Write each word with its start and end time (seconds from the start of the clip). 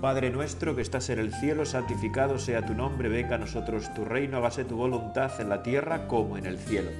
Padre 0.00 0.30
nuestro 0.30 0.76
que 0.76 0.82
estás 0.82 1.10
en 1.10 1.18
el 1.18 1.34
cielo, 1.34 1.66
santificado 1.66 2.38
sea 2.38 2.64
tu 2.64 2.72
nombre, 2.72 3.08
venga 3.08 3.34
a 3.34 3.38
nosotros 3.38 3.92
tu 3.94 4.04
reino, 4.04 4.36
hágase 4.36 4.64
tu 4.64 4.76
voluntad 4.76 5.40
en 5.40 5.48
la 5.48 5.64
tierra 5.64 6.06
como 6.06 6.38
en 6.38 6.46
el 6.46 6.56
cielo. 6.56 6.90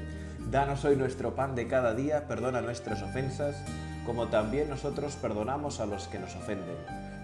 Danos 0.50 0.84
hoy 0.84 0.96
nuestro 0.96 1.36
pan 1.36 1.54
de 1.54 1.68
cada 1.68 1.94
día, 1.94 2.26
perdona 2.26 2.60
nuestras 2.60 3.00
ofensas, 3.02 3.62
como 4.04 4.26
también 4.26 4.68
nosotros 4.68 5.14
perdonamos 5.14 5.78
a 5.78 5.86
los 5.86 6.08
que 6.08 6.18
nos 6.18 6.34
ofenden. 6.34 6.74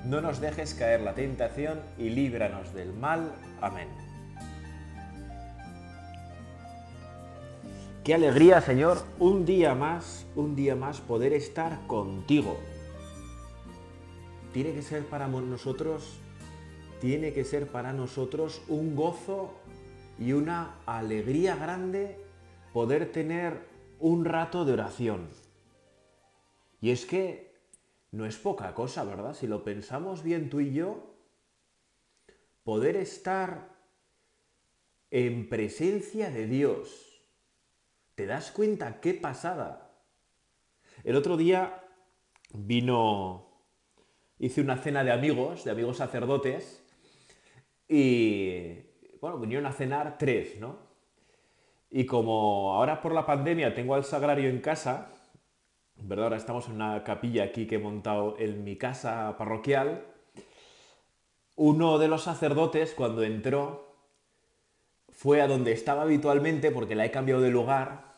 No 0.04 0.20
nos 0.20 0.40
dejes 0.40 0.74
caer 0.74 1.00
la 1.00 1.14
tentación 1.14 1.80
y 1.98 2.10
líbranos 2.10 2.72
del 2.72 2.92
mal. 2.92 3.32
Amén. 3.60 3.88
Qué 8.04 8.14
alegría, 8.14 8.60
Señor, 8.60 9.02
un 9.18 9.44
día 9.44 9.74
más, 9.74 10.24
un 10.36 10.54
día 10.54 10.76
más 10.76 11.00
poder 11.00 11.32
estar 11.32 11.84
contigo 11.88 12.60
tiene 14.54 14.72
que 14.72 14.82
ser 14.82 15.04
para 15.04 15.26
nosotros, 15.26 16.20
tiene 17.00 17.32
que 17.32 17.44
ser 17.44 17.66
para 17.66 17.92
nosotros 17.92 18.62
un 18.68 18.94
gozo 18.94 19.52
y 20.16 20.32
una 20.32 20.78
alegría 20.86 21.56
grande 21.56 22.16
poder 22.72 23.10
tener 23.10 23.66
un 23.98 24.24
rato 24.24 24.64
de 24.64 24.74
oración. 24.74 25.28
Y 26.80 26.90
es 26.90 27.04
que 27.04 27.52
no 28.12 28.26
es 28.26 28.36
poca 28.36 28.74
cosa, 28.74 29.02
¿verdad? 29.02 29.34
Si 29.34 29.48
lo 29.48 29.64
pensamos 29.64 30.22
bien 30.22 30.48
tú 30.50 30.60
y 30.60 30.72
yo, 30.72 31.16
poder 32.62 32.96
estar 32.96 33.74
en 35.10 35.48
presencia 35.48 36.30
de 36.30 36.46
Dios. 36.46 37.24
¿Te 38.14 38.26
das 38.26 38.52
cuenta 38.52 39.00
qué 39.00 39.14
pasada? 39.14 39.98
El 41.02 41.16
otro 41.16 41.36
día 41.36 41.82
vino 42.52 43.53
hice 44.38 44.60
una 44.60 44.76
cena 44.76 45.04
de 45.04 45.12
amigos, 45.12 45.64
de 45.64 45.70
amigos 45.70 45.98
sacerdotes, 45.98 46.84
y 47.88 48.80
bueno, 49.20 49.38
vinieron 49.38 49.66
a 49.66 49.72
cenar 49.72 50.18
tres, 50.18 50.58
¿no? 50.58 50.78
Y 51.90 52.06
como 52.06 52.74
ahora 52.74 53.00
por 53.00 53.12
la 53.12 53.26
pandemia 53.26 53.74
tengo 53.74 53.94
al 53.94 54.04
sagrario 54.04 54.48
en 54.48 54.60
casa, 54.60 55.12
¿verdad? 55.96 56.24
Ahora 56.24 56.36
estamos 56.36 56.66
en 56.66 56.74
una 56.74 57.04
capilla 57.04 57.44
aquí 57.44 57.66
que 57.66 57.76
he 57.76 57.78
montado 57.78 58.36
en 58.38 58.64
mi 58.64 58.76
casa 58.76 59.36
parroquial, 59.38 60.06
uno 61.56 61.98
de 61.98 62.08
los 62.08 62.22
sacerdotes 62.22 62.94
cuando 62.94 63.22
entró 63.22 63.96
fue 65.10 65.40
a 65.40 65.46
donde 65.46 65.72
estaba 65.72 66.02
habitualmente 66.02 66.72
porque 66.72 66.96
la 66.96 67.04
he 67.04 67.12
cambiado 67.12 67.40
de 67.40 67.50
lugar 67.50 68.13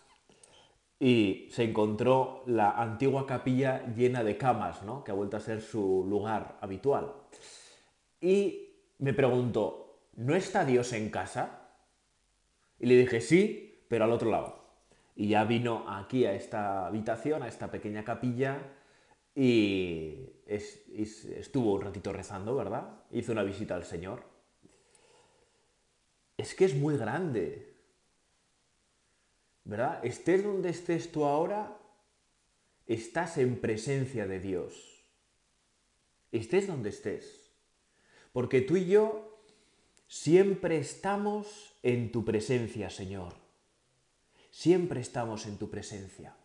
y 0.98 1.48
se 1.50 1.64
encontró 1.64 2.42
la 2.46 2.70
antigua 2.70 3.26
capilla 3.26 3.86
llena 3.94 4.24
de 4.24 4.38
camas, 4.38 4.82
¿no? 4.82 5.04
que 5.04 5.10
ha 5.10 5.14
vuelto 5.14 5.36
a 5.36 5.40
ser 5.40 5.60
su 5.60 6.04
lugar 6.08 6.56
habitual. 6.60 7.12
Y 8.20 8.70
me 8.98 9.12
preguntó, 9.12 10.08
¿no 10.16 10.34
está 10.34 10.64
Dios 10.64 10.92
en 10.92 11.10
casa? 11.10 11.68
Y 12.78 12.86
le 12.86 12.96
dije, 12.96 13.20
sí, 13.20 13.84
pero 13.88 14.04
al 14.04 14.12
otro 14.12 14.30
lado. 14.30 14.64
Y 15.14 15.28
ya 15.28 15.44
vino 15.44 15.84
aquí 15.88 16.24
a 16.24 16.34
esta 16.34 16.86
habitación, 16.86 17.42
a 17.42 17.48
esta 17.48 17.70
pequeña 17.70 18.04
capilla, 18.04 18.58
y, 19.34 20.30
estuvo 20.46 21.74
un 21.74 21.82
ratito 21.82 22.12
rezando, 22.12 22.56
¿verdad? 22.56 23.02
Hizo 23.10 23.32
una 23.32 23.42
visita 23.42 23.74
al 23.74 23.84
Señor. 23.84 24.22
Es 26.38 26.54
que 26.54 26.64
es 26.64 26.74
muy 26.74 26.96
grande, 26.96 27.75
¿verdad? 29.66 29.98
Estés 30.04 30.44
donde 30.44 30.70
estés 30.70 31.10
tú 31.10 31.24
ahora, 31.24 31.76
estás 32.86 33.36
en 33.36 33.60
presencia 33.60 34.26
de 34.26 34.38
Dios. 34.38 35.02
Estés 36.30 36.68
donde 36.68 36.90
estés. 36.90 37.50
Porque 38.32 38.60
tú 38.60 38.76
y 38.76 38.86
yo 38.86 39.40
siempre 40.06 40.78
estamos 40.78 41.74
en 41.82 42.12
tu 42.12 42.24
presencia, 42.24 42.90
Señor. 42.90 43.34
Siempre 44.50 45.00
estamos 45.00 45.46
en 45.46 45.58
tu 45.58 45.68
presencia. 45.68 46.36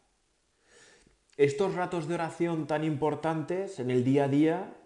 Estos 1.37 1.75
ratos 1.75 2.07
de 2.07 2.15
oración 2.15 2.65
tan 2.65 2.83
importantes 2.83 3.79
en 3.79 3.91
el 3.91 4.03
día 4.03 4.25
a 4.25 4.27
día 4.27 4.77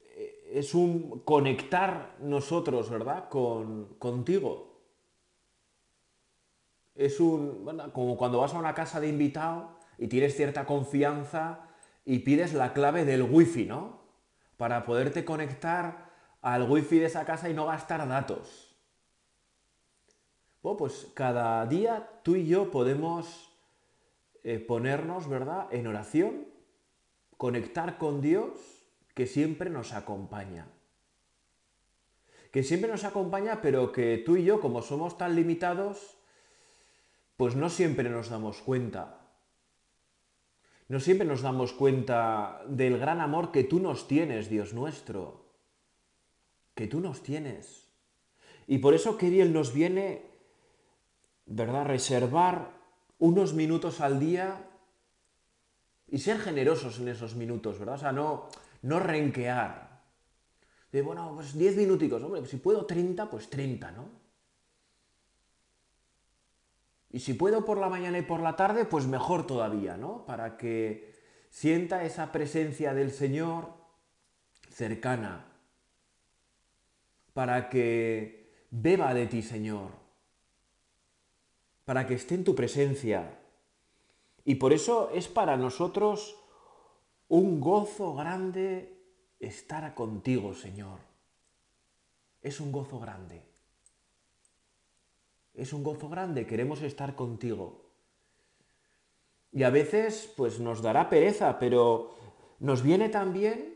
eh, 0.00 0.52
es 0.54 0.74
un 0.74 1.20
conectar 1.20 2.16
nosotros, 2.20 2.90
¿verdad? 2.90 3.28
Con, 3.28 3.94
contigo 3.98 4.69
es 7.00 7.18
un, 7.18 7.64
bueno, 7.64 7.90
como 7.94 8.18
cuando 8.18 8.40
vas 8.40 8.52
a 8.52 8.58
una 8.58 8.74
casa 8.74 9.00
de 9.00 9.08
invitado 9.08 9.78
y 9.96 10.06
tienes 10.08 10.36
cierta 10.36 10.66
confianza 10.66 11.60
y 12.04 12.18
pides 12.18 12.52
la 12.52 12.74
clave 12.74 13.06
del 13.06 13.22
wifi, 13.22 13.64
¿no? 13.64 14.00
Para 14.58 14.84
poderte 14.84 15.24
conectar 15.24 16.10
al 16.42 16.70
wifi 16.70 16.98
de 16.98 17.06
esa 17.06 17.24
casa 17.24 17.48
y 17.48 17.54
no 17.54 17.64
gastar 17.64 18.06
datos. 18.06 18.76
Bueno, 20.62 20.76
pues 20.76 21.10
cada 21.14 21.64
día 21.64 22.20
tú 22.22 22.36
y 22.36 22.46
yo 22.46 22.70
podemos 22.70 23.50
eh, 24.44 24.58
ponernos, 24.58 25.26
¿verdad?, 25.26 25.68
en 25.70 25.86
oración, 25.86 26.48
conectar 27.38 27.96
con 27.96 28.20
Dios 28.20 28.52
que 29.14 29.26
siempre 29.26 29.70
nos 29.70 29.94
acompaña. 29.94 30.66
Que 32.52 32.62
siempre 32.62 32.90
nos 32.90 33.04
acompaña, 33.04 33.62
pero 33.62 33.90
que 33.90 34.18
tú 34.18 34.36
y 34.36 34.44
yo, 34.44 34.60
como 34.60 34.82
somos 34.82 35.16
tan 35.16 35.34
limitados, 35.34 36.19
pues 37.40 37.56
no 37.56 37.70
siempre 37.70 38.10
nos 38.10 38.28
damos 38.28 38.60
cuenta. 38.60 39.18
No 40.88 41.00
siempre 41.00 41.26
nos 41.26 41.40
damos 41.40 41.72
cuenta 41.72 42.60
del 42.68 42.98
gran 42.98 43.22
amor 43.22 43.50
que 43.50 43.64
tú 43.64 43.80
nos 43.80 44.06
tienes, 44.06 44.50
Dios 44.50 44.74
nuestro. 44.74 45.46
Que 46.74 46.86
tú 46.86 47.00
nos 47.00 47.22
tienes. 47.22 47.88
Y 48.66 48.76
por 48.76 48.92
eso 48.92 49.16
que 49.16 49.30
bien 49.30 49.54
nos 49.54 49.72
viene, 49.72 50.26
¿verdad?, 51.46 51.86
reservar 51.86 52.72
unos 53.18 53.54
minutos 53.54 54.02
al 54.02 54.20
día 54.20 54.68
y 56.08 56.18
ser 56.18 56.40
generosos 56.40 57.00
en 57.00 57.08
esos 57.08 57.36
minutos, 57.36 57.78
¿verdad? 57.78 57.94
O 57.94 57.98
sea, 58.00 58.12
no, 58.12 58.50
no 58.82 59.00
renquear. 59.00 60.02
De, 60.92 61.00
bueno, 61.00 61.32
pues 61.36 61.56
10 61.56 61.78
minuticos, 61.78 62.22
hombre, 62.22 62.44
si 62.44 62.58
puedo 62.58 62.84
30, 62.84 63.30
pues 63.30 63.48
30, 63.48 63.92
¿no? 63.92 64.19
Y 67.12 67.20
si 67.20 67.34
puedo 67.34 67.64
por 67.64 67.78
la 67.78 67.88
mañana 67.88 68.18
y 68.18 68.22
por 68.22 68.40
la 68.40 68.56
tarde, 68.56 68.84
pues 68.84 69.06
mejor 69.06 69.46
todavía, 69.46 69.96
¿no? 69.96 70.24
Para 70.26 70.56
que 70.56 71.12
sienta 71.50 72.04
esa 72.04 72.30
presencia 72.30 72.94
del 72.94 73.10
Señor 73.10 73.74
cercana. 74.70 75.46
Para 77.32 77.68
que 77.68 78.66
beba 78.70 79.12
de 79.12 79.26
ti, 79.26 79.42
Señor. 79.42 79.90
Para 81.84 82.06
que 82.06 82.14
esté 82.14 82.36
en 82.36 82.44
tu 82.44 82.54
presencia. 82.54 83.38
Y 84.44 84.54
por 84.54 84.72
eso 84.72 85.10
es 85.12 85.26
para 85.26 85.56
nosotros 85.56 86.36
un 87.26 87.60
gozo 87.60 88.14
grande 88.14 88.96
estar 89.40 89.94
contigo, 89.94 90.54
Señor. 90.54 91.00
Es 92.40 92.60
un 92.60 92.70
gozo 92.70 93.00
grande 93.00 93.49
es 95.54 95.72
un 95.72 95.82
gozo 95.82 96.08
grande, 96.08 96.46
queremos 96.46 96.82
estar 96.82 97.14
contigo. 97.14 97.90
Y 99.52 99.62
a 99.64 99.70
veces 99.70 100.32
pues 100.36 100.60
nos 100.60 100.82
dará 100.82 101.08
pereza, 101.08 101.58
pero 101.58 102.14
nos 102.60 102.82
viene 102.82 103.08
también 103.08 103.74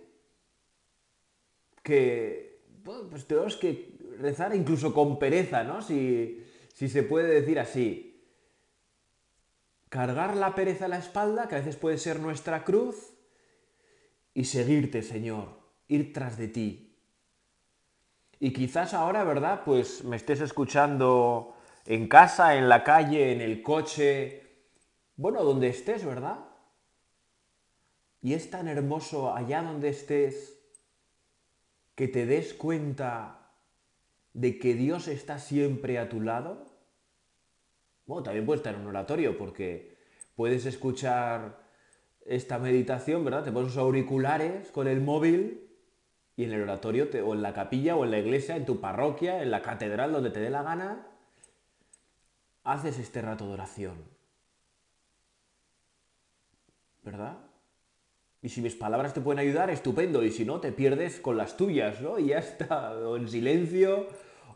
que 1.82 2.62
pues 3.10 3.26
tenemos 3.26 3.56
que 3.56 3.98
rezar 4.18 4.54
incluso 4.54 4.94
con 4.94 5.18
pereza, 5.18 5.64
¿no? 5.64 5.82
Si, 5.82 6.44
si 6.72 6.88
se 6.88 7.02
puede 7.02 7.40
decir 7.40 7.58
así. 7.58 8.10
Cargar 9.88 10.36
la 10.36 10.54
pereza 10.54 10.86
a 10.86 10.88
la 10.88 10.98
espalda, 10.98 11.48
que 11.48 11.54
a 11.54 11.58
veces 11.58 11.76
puede 11.76 11.98
ser 11.98 12.20
nuestra 12.20 12.64
cruz, 12.64 13.14
y 14.34 14.44
seguirte, 14.44 15.02
Señor, 15.02 15.60
ir 15.86 16.12
tras 16.12 16.36
de 16.36 16.48
ti. 16.48 16.96
Y 18.40 18.52
quizás 18.52 18.92
ahora, 18.92 19.22
¿verdad? 19.22 19.62
Pues 19.64 20.04
me 20.04 20.16
estés 20.16 20.40
escuchando 20.40 21.53
en 21.86 22.08
casa, 22.08 22.56
en 22.56 22.68
la 22.68 22.82
calle, 22.82 23.32
en 23.32 23.40
el 23.40 23.62
coche, 23.62 24.42
bueno, 25.16 25.44
donde 25.44 25.68
estés, 25.68 26.04
¿verdad? 26.04 26.38
Y 28.22 28.32
es 28.32 28.50
tan 28.50 28.68
hermoso 28.68 29.34
allá 29.34 29.62
donde 29.62 29.90
estés 29.90 30.58
que 31.94 32.08
te 32.08 32.26
des 32.26 32.54
cuenta 32.54 33.52
de 34.32 34.58
que 34.58 34.74
Dios 34.74 35.08
está 35.08 35.38
siempre 35.38 35.98
a 35.98 36.08
tu 36.08 36.20
lado. 36.20 36.64
Bueno, 38.06 38.22
también 38.22 38.46
puedes 38.46 38.60
estar 38.60 38.74
en 38.74 38.80
un 38.80 38.88
oratorio 38.88 39.38
porque 39.38 39.96
puedes 40.34 40.66
escuchar 40.66 41.62
esta 42.26 42.58
meditación, 42.58 43.24
¿verdad? 43.24 43.44
Te 43.44 43.52
pones 43.52 43.76
auriculares 43.76 44.70
con 44.70 44.88
el 44.88 45.00
móvil 45.00 45.70
y 46.36 46.44
en 46.44 46.52
el 46.52 46.62
oratorio 46.62 47.08
o 47.24 47.34
en 47.34 47.42
la 47.42 47.52
capilla 47.52 47.94
o 47.94 48.04
en 48.04 48.10
la 48.10 48.18
iglesia, 48.18 48.56
en 48.56 48.64
tu 48.64 48.80
parroquia, 48.80 49.42
en 49.42 49.50
la 49.50 49.62
catedral, 49.62 50.12
donde 50.12 50.30
te 50.30 50.40
dé 50.40 50.50
la 50.50 50.62
gana, 50.62 51.06
haces 52.64 52.98
este 52.98 53.22
rato 53.22 53.46
de 53.46 53.52
oración? 53.52 53.94
¿Verdad? 57.02 57.38
Y 58.44 58.50
si 58.50 58.60
mis 58.60 58.74
palabras 58.74 59.14
te 59.14 59.22
pueden 59.22 59.38
ayudar, 59.38 59.70
estupendo. 59.70 60.22
Y 60.22 60.30
si 60.30 60.44
no, 60.44 60.60
te 60.60 60.72
pierdes 60.72 61.18
con 61.18 61.36
las 61.36 61.56
tuyas, 61.56 62.00
¿no? 62.02 62.18
Y 62.18 62.26
ya 62.26 62.38
está, 62.38 62.92
o 62.92 63.16
en 63.16 63.28
silencio, 63.28 64.06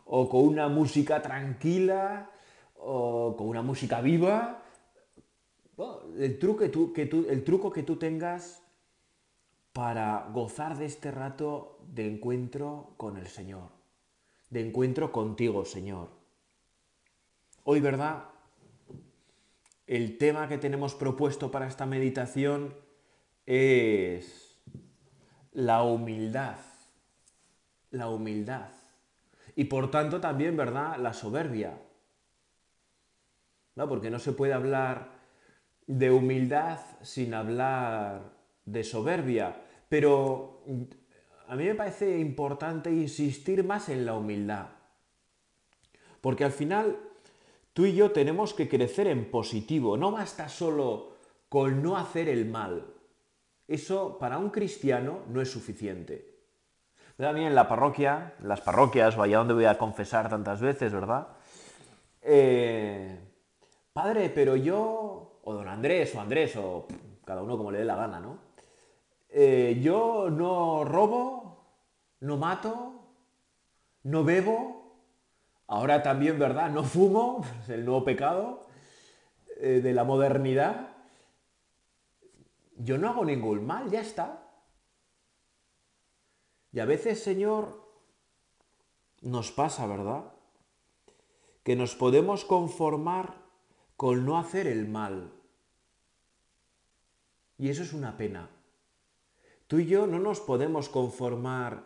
o 0.05 0.29
con 0.29 0.41
una 0.41 0.67
música 0.67 1.21
tranquila, 1.21 2.29
o 2.77 3.35
con 3.35 3.47
una 3.47 3.61
música 3.61 4.01
viva. 4.01 4.63
el, 6.17 6.37
truco 6.37 6.59
que 6.59 6.69
tú, 6.69 6.93
que 6.93 7.05
tú, 7.05 7.25
el 7.29 7.43
truco 7.43 7.71
que 7.71 7.81
tú 7.83 7.95
tengas 7.95 8.61
para 9.73 10.29
gozar 10.33 10.77
de 10.77 10.85
este 10.85 11.09
rato 11.09 11.79
de 11.87 12.07
encuentro 12.07 12.93
con 12.97 13.17
el 13.17 13.27
Señor, 13.27 13.69
de 14.49 14.67
encuentro 14.67 15.11
contigo, 15.11 15.65
Señor. 15.65 16.18
Hoy, 17.71 17.81
¿verdad? 17.81 18.23
El 19.85 20.17
tema 20.17 20.47
que 20.47 20.57
tenemos 20.57 20.95
propuesto 20.95 21.51
para 21.51 21.67
esta 21.67 21.85
meditación 21.85 22.73
es 23.45 24.59
la 25.51 25.83
humildad. 25.83 26.57
La 27.91 28.09
humildad. 28.09 28.71
Y 29.55 29.65
por 29.65 29.91
tanto 29.91 30.19
también, 30.19 30.57
¿verdad? 30.57 30.97
La 30.97 31.13
soberbia. 31.13 31.79
¿No? 33.75 33.87
Porque 33.87 34.09
no 34.09 34.17
se 34.17 34.31
puede 34.31 34.53
hablar 34.53 35.11
de 35.85 36.09
humildad 36.09 36.79
sin 37.03 37.35
hablar 37.35 38.33
de 38.65 38.83
soberbia. 38.83 39.61
Pero 39.89 40.63
a 41.47 41.55
mí 41.55 41.65
me 41.65 41.75
parece 41.75 42.17
importante 42.17 42.89
insistir 42.89 43.63
más 43.63 43.89
en 43.89 44.07
la 44.07 44.15
humildad. 44.15 44.69
Porque 46.19 46.43
al 46.43 46.51
final 46.51 47.08
tú 47.79 47.85
y 47.85 47.95
yo 47.95 48.11
tenemos 48.11 48.53
que 48.53 48.67
crecer 48.67 49.07
en 49.07 49.31
positivo. 49.31 49.95
No 49.95 50.11
basta 50.11 50.49
solo 50.49 51.13
con 51.47 51.81
no 51.81 51.95
hacer 51.95 52.27
el 52.27 52.45
mal. 52.45 52.85
Eso 53.69 54.17
para 54.19 54.37
un 54.37 54.49
cristiano 54.49 55.19
no 55.29 55.39
es 55.39 55.49
suficiente. 55.49 56.41
Mí 57.17 57.45
en 57.45 57.55
la 57.55 57.69
parroquia, 57.69 58.33
en 58.41 58.49
las 58.49 58.59
parroquias, 58.59 59.15
vaya 59.15 59.37
donde 59.37 59.53
voy 59.53 59.63
a 59.63 59.77
confesar 59.77 60.27
tantas 60.27 60.59
veces, 60.59 60.91
¿verdad? 60.91 61.29
Eh, 62.21 63.17
padre, 63.93 64.29
pero 64.29 64.57
yo, 64.57 65.39
o 65.41 65.53
don 65.53 65.69
Andrés, 65.69 66.13
o 66.15 66.19
Andrés, 66.19 66.57
o 66.57 66.85
cada 67.23 67.41
uno 67.41 67.55
como 67.55 67.71
le 67.71 67.77
dé 67.77 67.85
la 67.85 67.95
gana, 67.95 68.19
¿no? 68.19 68.39
Eh, 69.29 69.79
yo 69.81 70.29
no 70.29 70.83
robo, 70.83 71.63
no 72.19 72.35
mato, 72.35 72.91
no 74.03 74.25
bebo, 74.25 74.78
ahora 75.69 76.03
también, 76.03 76.37
¿verdad? 76.37 76.69
No 76.69 76.83
fumo, 76.83 77.45
es 77.63 77.69
el 77.69 77.85
nuevo 77.85 78.03
pecado 78.03 78.67
eh, 79.61 79.79
de 79.81 79.93
la 79.93 80.03
modernidad 80.03 80.89
yo 82.79 82.97
no 82.97 83.09
hago 83.09 83.25
ningún 83.25 83.65
mal, 83.65 83.91
ya 83.91 84.01
está. 84.01 84.41
Y 86.71 86.79
a 86.79 86.85
veces, 86.85 87.21
Señor, 87.21 87.85
nos 89.21 89.51
pasa, 89.51 89.85
¿verdad? 89.85 90.31
Que 91.63 91.75
nos 91.75 91.95
podemos 91.95 92.45
conformar 92.45 93.35
con 93.97 94.25
no 94.25 94.39
hacer 94.39 94.65
el 94.65 94.87
mal. 94.87 95.33
Y 97.57 97.69
eso 97.69 97.83
es 97.83 97.91
una 97.91 98.15
pena. 98.15 98.49
Tú 99.67 99.79
y 99.79 99.85
yo 99.85 100.07
no 100.07 100.19
nos 100.19 100.39
podemos 100.39 100.87
conformar 100.87 101.83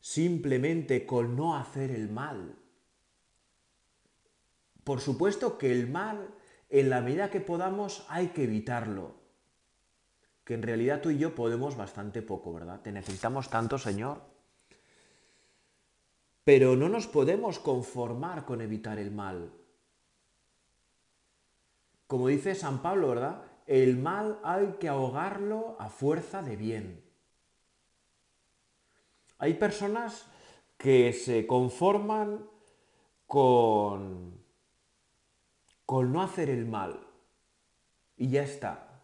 simplemente 0.00 1.04
con 1.04 1.36
no 1.36 1.54
hacer 1.54 1.90
el 1.90 2.08
mal. 2.08 2.56
Por 4.84 5.00
supuesto 5.00 5.58
que 5.58 5.72
el 5.72 5.88
mal, 5.88 6.34
en 6.68 6.90
la 6.90 7.00
medida 7.00 7.30
que 7.30 7.40
podamos, 7.40 8.06
hay 8.08 8.28
que 8.28 8.44
evitarlo 8.44 9.20
que 10.50 10.54
en 10.54 10.62
realidad 10.62 11.00
tú 11.00 11.10
y 11.10 11.18
yo 11.18 11.32
podemos 11.32 11.76
bastante 11.76 12.22
poco, 12.22 12.52
¿verdad? 12.52 12.80
Te 12.80 12.90
necesitamos 12.90 13.48
tanto, 13.50 13.78
Señor. 13.78 14.20
Pero 16.42 16.74
no 16.74 16.88
nos 16.88 17.06
podemos 17.06 17.60
conformar 17.60 18.44
con 18.44 18.60
evitar 18.60 18.98
el 18.98 19.12
mal. 19.12 19.52
Como 22.08 22.26
dice 22.26 22.56
San 22.56 22.82
Pablo, 22.82 23.10
¿verdad? 23.10 23.44
El 23.68 23.96
mal 23.96 24.40
hay 24.42 24.74
que 24.80 24.88
ahogarlo 24.88 25.76
a 25.78 25.88
fuerza 25.88 26.42
de 26.42 26.56
bien. 26.56 27.04
Hay 29.38 29.54
personas 29.54 30.26
que 30.76 31.12
se 31.12 31.46
conforman 31.46 32.44
con, 33.28 34.39
con 35.90 36.12
no 36.12 36.22
hacer 36.22 36.48
el 36.50 36.66
mal. 36.66 37.00
Y 38.16 38.30
ya 38.30 38.44
está. 38.44 39.02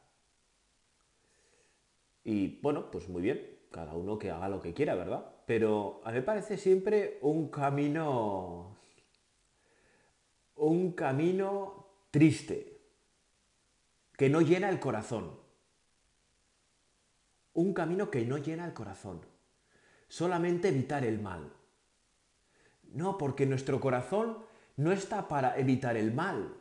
Y 2.22 2.60
bueno, 2.60 2.92
pues 2.92 3.08
muy 3.08 3.22
bien, 3.22 3.58
cada 3.72 3.94
uno 3.94 4.16
que 4.20 4.30
haga 4.30 4.48
lo 4.48 4.60
que 4.60 4.72
quiera, 4.72 4.94
¿verdad? 4.94 5.34
Pero 5.46 6.00
a 6.04 6.12
mí 6.12 6.18
me 6.18 6.22
parece 6.22 6.56
siempre 6.56 7.18
un 7.22 7.48
camino, 7.48 8.76
un 10.54 10.92
camino 10.92 11.88
triste, 12.12 12.80
que 14.16 14.30
no 14.30 14.40
llena 14.40 14.68
el 14.68 14.78
corazón. 14.78 15.40
Un 17.54 17.74
camino 17.74 18.12
que 18.12 18.24
no 18.24 18.38
llena 18.38 18.64
el 18.64 18.74
corazón. 18.74 19.22
Solamente 20.06 20.68
evitar 20.68 21.04
el 21.04 21.20
mal. 21.20 21.52
No, 22.92 23.18
porque 23.18 23.44
nuestro 23.44 23.80
corazón 23.80 24.38
no 24.76 24.92
está 24.92 25.26
para 25.26 25.58
evitar 25.58 25.96
el 25.96 26.14
mal. 26.14 26.60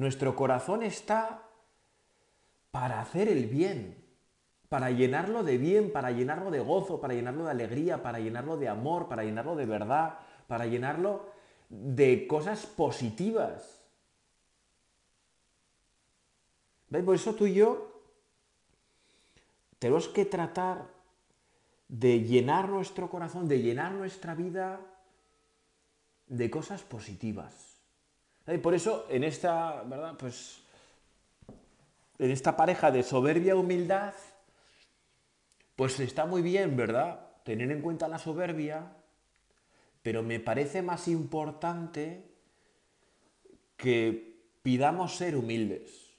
Nuestro 0.00 0.34
corazón 0.34 0.82
está 0.82 1.42
para 2.70 3.00
hacer 3.00 3.28
el 3.28 3.46
bien 3.46 4.00
para 4.70 4.92
llenarlo 4.92 5.42
de 5.42 5.58
bien, 5.58 5.90
para 5.90 6.12
llenarlo 6.12 6.48
de 6.52 6.60
gozo, 6.60 7.00
para 7.00 7.12
llenarlo 7.12 7.44
de 7.44 7.50
alegría, 7.50 8.04
para 8.04 8.20
llenarlo 8.20 8.56
de 8.56 8.68
amor, 8.68 9.08
para 9.08 9.24
llenarlo 9.24 9.56
de 9.56 9.66
verdad, 9.66 10.20
para 10.46 10.64
llenarlo 10.64 11.26
de 11.68 12.28
cosas 12.28 12.66
positivas. 12.66 13.82
¿Veis? 16.88 17.04
Por 17.04 17.16
eso 17.16 17.34
tú 17.34 17.46
y 17.46 17.54
yo 17.54 18.00
tenemos 19.80 20.06
que 20.06 20.24
tratar 20.24 20.86
de 21.88 22.20
llenar 22.20 22.68
nuestro 22.68 23.10
corazón, 23.10 23.48
de 23.48 23.60
llenar 23.60 23.90
nuestra 23.90 24.36
vida 24.36 24.80
de 26.28 26.48
cosas 26.48 26.82
positivas. 26.82 27.69
Por 28.62 28.74
eso 28.74 29.06
en 29.08 29.24
esta, 29.24 29.82
¿verdad? 29.84 30.14
Pues 30.18 30.60
en 32.18 32.30
esta 32.30 32.56
pareja 32.56 32.90
de 32.90 33.02
soberbia 33.02 33.52
e 33.52 33.54
humildad, 33.54 34.12
pues 35.76 35.98
está 36.00 36.26
muy 36.26 36.42
bien, 36.42 36.76
¿verdad? 36.76 37.28
Tener 37.44 37.70
en 37.70 37.80
cuenta 37.80 38.08
la 38.08 38.18
soberbia, 38.18 38.92
pero 40.02 40.22
me 40.22 40.40
parece 40.40 40.82
más 40.82 41.08
importante 41.08 42.30
que 43.76 44.44
pidamos 44.62 45.16
ser 45.16 45.36
humildes. 45.36 46.10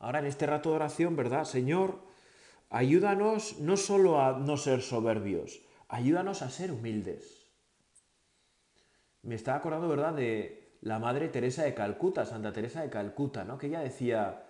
Ahora 0.00 0.18
en 0.18 0.26
este 0.26 0.46
rato 0.46 0.70
de 0.70 0.76
oración, 0.76 1.14
¿verdad? 1.14 1.44
Señor, 1.44 2.00
ayúdanos 2.70 3.60
no 3.60 3.76
solo 3.76 4.20
a 4.20 4.32
no 4.32 4.56
ser 4.56 4.82
soberbios, 4.82 5.60
ayúdanos 5.88 6.42
a 6.42 6.50
ser 6.50 6.72
humildes. 6.72 7.41
Me 9.22 9.34
estaba 9.34 9.58
acordando, 9.58 9.88
¿verdad?, 9.88 10.14
de 10.14 10.76
la 10.82 10.98
Madre 10.98 11.28
Teresa 11.28 11.62
de 11.62 11.74
Calcuta, 11.74 12.26
Santa 12.26 12.52
Teresa 12.52 12.82
de 12.82 12.90
Calcuta, 12.90 13.44
¿no? 13.44 13.56
Que 13.56 13.68
ella 13.68 13.80
decía, 13.80 14.44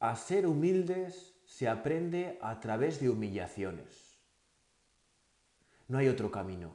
a 0.00 0.16
ser 0.16 0.46
humildes 0.46 1.34
se 1.44 1.68
aprende 1.68 2.38
a 2.42 2.58
través 2.60 3.00
de 3.00 3.10
humillaciones. 3.10 4.18
No 5.88 5.98
hay 5.98 6.08
otro 6.08 6.30
camino. 6.30 6.74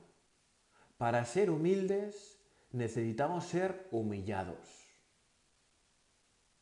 Para 0.98 1.26
ser 1.26 1.50
humildes 1.50 2.40
necesitamos 2.72 3.46
ser 3.46 3.88
humillados. 3.92 4.86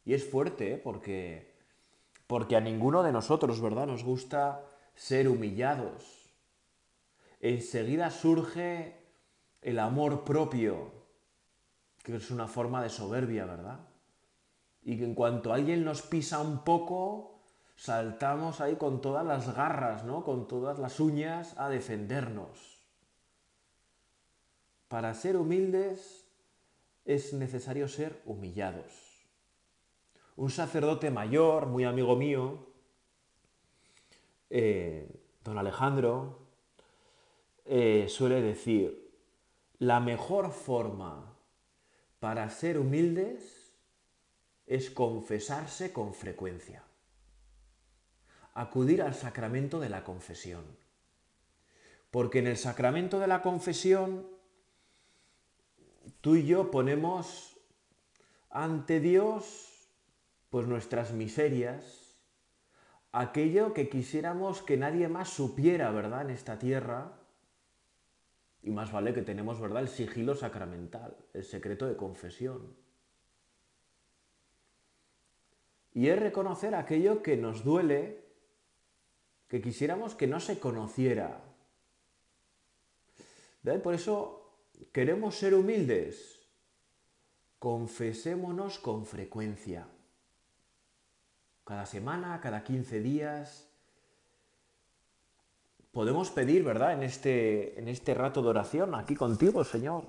Y 0.05 0.13
es 0.13 0.29
fuerte, 0.29 0.73
¿eh? 0.73 0.77
porque, 0.77 1.53
porque 2.27 2.55
a 2.55 2.61
ninguno 2.61 3.03
de 3.03 3.11
nosotros, 3.11 3.61
¿verdad?, 3.61 3.87
nos 3.87 4.03
gusta 4.03 4.65
ser 4.95 5.29
humillados. 5.29 6.33
Enseguida 7.39 8.09
surge 8.09 9.02
el 9.63 9.79
amor 9.79 10.24
propio, 10.24 10.91
que 12.03 12.15
es 12.15 12.32
una 12.32 12.48
forma 12.48 12.84
de 12.84 12.89
soberbia, 12.89 13.46
¿verdad? 13.46 13.79
Y 14.84 14.98
que 14.98 15.05
en 15.05 15.15
cuanto 15.15 15.53
alguien 15.53 15.84
nos 15.86 16.01
pisa 16.01 16.39
un 16.39 16.63
poco, 16.63 17.39
saltamos 17.75 18.62
ahí 18.62 18.75
con 18.75 19.01
todas 19.01 19.25
las 19.25 19.55
garras, 19.55 20.03
¿no? 20.03 20.24
Con 20.24 20.48
todas 20.48 20.79
las 20.79 21.00
uñas 21.00 21.58
a 21.58 21.70
defendernos. 21.70 22.84
Para 24.89 25.13
ser 25.13 25.38
humildes 25.38 26.27
es 27.05 27.34
necesario 27.34 27.88
ser 27.88 28.22
humillados. 28.25 29.25
Un 30.36 30.50
sacerdote 30.50 31.10
mayor, 31.10 31.67
muy 31.67 31.84
amigo 31.84 32.15
mío, 32.15 32.67
eh, 34.50 35.10
don 35.43 35.58
Alejandro, 35.58 36.39
eh, 37.65 38.08
suele 38.10 38.41
decir, 38.41 39.02
la 39.83 39.99
mejor 39.99 40.51
forma 40.51 41.37
para 42.21 42.49
ser 42.49 42.79
humildes 42.79 43.75
es 44.65 44.89
confesarse 44.89 45.91
con 45.91 46.13
frecuencia. 46.13 46.83
acudir 48.53 49.01
al 49.01 49.15
sacramento 49.15 49.79
de 49.79 49.89
la 49.89 50.03
confesión. 50.03 50.63
Porque 52.11 52.39
en 52.39 52.47
el 52.47 52.55
sacramento 52.57 53.19
de 53.19 53.27
la 53.27 53.41
confesión, 53.41 54.27
tú 56.21 56.35
y 56.35 56.45
yo 56.45 56.69
ponemos 56.69 57.57
ante 58.51 58.99
Dios 58.99 59.89
pues 60.51 60.67
nuestras 60.67 61.13
miserias, 61.13 62.23
aquello 63.11 63.73
que 63.73 63.89
quisiéramos 63.89 64.61
que 64.61 64.77
nadie 64.77 65.07
más 65.07 65.29
supiera, 65.29 65.89
¿verdad?, 65.89 66.21
en 66.21 66.29
esta 66.29 66.59
tierra. 66.59 67.23
Y 68.63 68.72
más 68.72 68.91
vale 68.91 69.13
que 69.13 69.22
tenemos, 69.22 69.60
¿verdad?, 69.60 69.82
el 69.82 69.89
sigilo 69.89 70.36
sacramental, 70.36 71.15
el 71.34 71.43
secreto 71.43 71.86
de 71.86 71.98
confesión. 71.98 72.75
Y 75.93 76.08
es 76.08 76.17
reconocer 76.17 76.74
aquello 76.74 77.22
que 77.22 77.38
nos 77.38 77.63
duele, 77.63 78.24
que 79.48 79.62
quisiéramos 79.62 80.15
que 80.15 80.27
no 80.27 80.39
se 80.39 80.60
conociera. 80.60 81.43
Por 83.84 83.93
eso 83.93 84.55
queremos 84.91 85.36
ser 85.36 85.53
humildes. 85.53 86.39
Confesémonos 87.60 88.79
con 88.79 89.05
frecuencia 89.05 89.88
cada 91.63 91.86
semana, 91.86 92.41
cada 92.41 92.63
15 92.63 93.00
días. 93.00 93.73
Podemos 95.93 96.29
pedir, 96.29 96.62
¿verdad? 96.65 96.91
En 96.91 97.03
este, 97.03 97.79
en 97.79 97.88
este 97.88 98.13
rato 98.13 98.41
de 98.41 98.50
oración, 98.50 98.93
aquí 98.95 99.15
contigo, 99.15 99.63
Señor. 99.63 100.03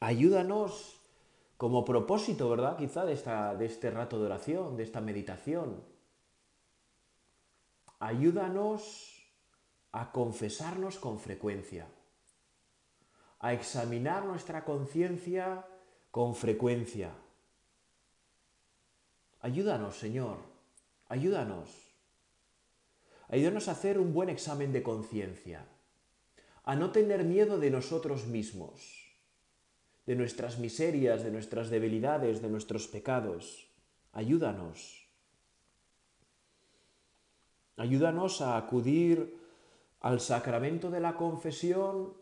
Ayúdanos 0.00 1.00
como 1.56 1.86
propósito, 1.86 2.50
¿verdad? 2.50 2.76
Quizá 2.76 3.06
de, 3.06 3.14
esta, 3.14 3.54
de 3.54 3.64
este 3.64 3.90
rato 3.90 4.18
de 4.18 4.26
oración, 4.26 4.76
de 4.76 4.82
esta 4.82 5.00
meditación. 5.00 5.82
Ayúdanos 8.00 9.32
a 9.92 10.12
confesarnos 10.12 10.98
con 10.98 11.18
frecuencia, 11.18 11.86
a 13.38 13.54
examinar 13.54 14.26
nuestra 14.26 14.66
conciencia 14.66 15.64
con 16.10 16.34
frecuencia 16.34 17.10
Ayúdanos, 19.42 19.96
Señor, 19.96 20.36
ayúdanos. 21.08 21.89
Ayúdanos 23.30 23.68
a 23.68 23.72
hacer 23.72 23.98
un 23.98 24.12
buen 24.12 24.28
examen 24.28 24.72
de 24.72 24.82
conciencia, 24.82 25.66
a 26.64 26.74
no 26.74 26.90
tener 26.90 27.24
miedo 27.24 27.58
de 27.58 27.70
nosotros 27.70 28.26
mismos, 28.26 29.14
de 30.06 30.16
nuestras 30.16 30.58
miserias, 30.58 31.22
de 31.22 31.30
nuestras 31.30 31.70
debilidades, 31.70 32.42
de 32.42 32.48
nuestros 32.48 32.88
pecados. 32.88 33.70
Ayúdanos. 34.12 35.06
Ayúdanos 37.76 38.40
a 38.40 38.56
acudir 38.56 39.38
al 40.00 40.20
sacramento 40.20 40.90
de 40.90 41.00
la 41.00 41.14
confesión, 41.16 42.14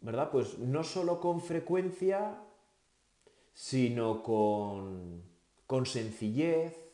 ¿verdad? 0.00 0.30
Pues 0.30 0.58
no 0.58 0.84
solo 0.84 1.20
con 1.20 1.40
frecuencia, 1.40 2.40
sino 3.52 4.22
con 4.22 5.26
con 5.68 5.84
sencillez, 5.84 6.87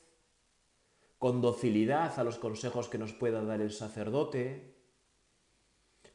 con 1.25 1.41
docilidad 1.41 2.19
a 2.19 2.23
los 2.23 2.37
consejos 2.37 2.91
que 2.91 2.99
nos 2.99 3.15
pueda 3.15 3.43
dar 3.43 3.63
el 3.63 3.73
sacerdote, 3.73 4.75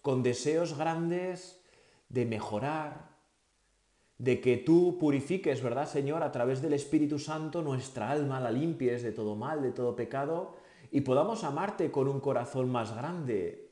con 0.03 0.21
deseos 0.21 0.77
grandes 0.77 1.63
de 2.09 2.27
mejorar, 2.27 3.09
de 4.19 4.39
que 4.39 4.57
tú 4.57 4.99
purifiques, 4.99 5.63
¿verdad, 5.63 5.89
Señor, 5.89 6.21
a 6.21 6.31
través 6.31 6.61
del 6.61 6.73
Espíritu 6.73 7.17
Santo 7.17 7.63
nuestra 7.63 8.11
alma, 8.11 8.39
la 8.39 8.51
limpies 8.51 9.01
de 9.01 9.11
todo 9.11 9.35
mal, 9.35 9.63
de 9.63 9.71
todo 9.71 9.95
pecado, 9.95 10.57
y 10.91 11.01
podamos 11.01 11.43
amarte 11.43 11.89
con 11.89 12.07
un 12.07 12.19
corazón 12.19 12.71
más 12.71 12.95
grande, 12.95 13.71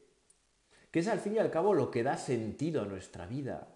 que 0.89 1.01
es 1.01 1.07
al 1.07 1.19
fin 1.19 1.35
y 1.35 1.37
al 1.37 1.51
cabo 1.51 1.75
lo 1.75 1.91
que 1.91 2.01
da 2.01 2.17
sentido 2.17 2.81
a 2.81 2.85
nuestra 2.85 3.27
vida. 3.27 3.75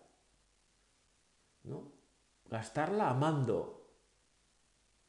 ¿No? 1.65 1.83
Gastarla 2.49 3.11
amando, 3.11 3.85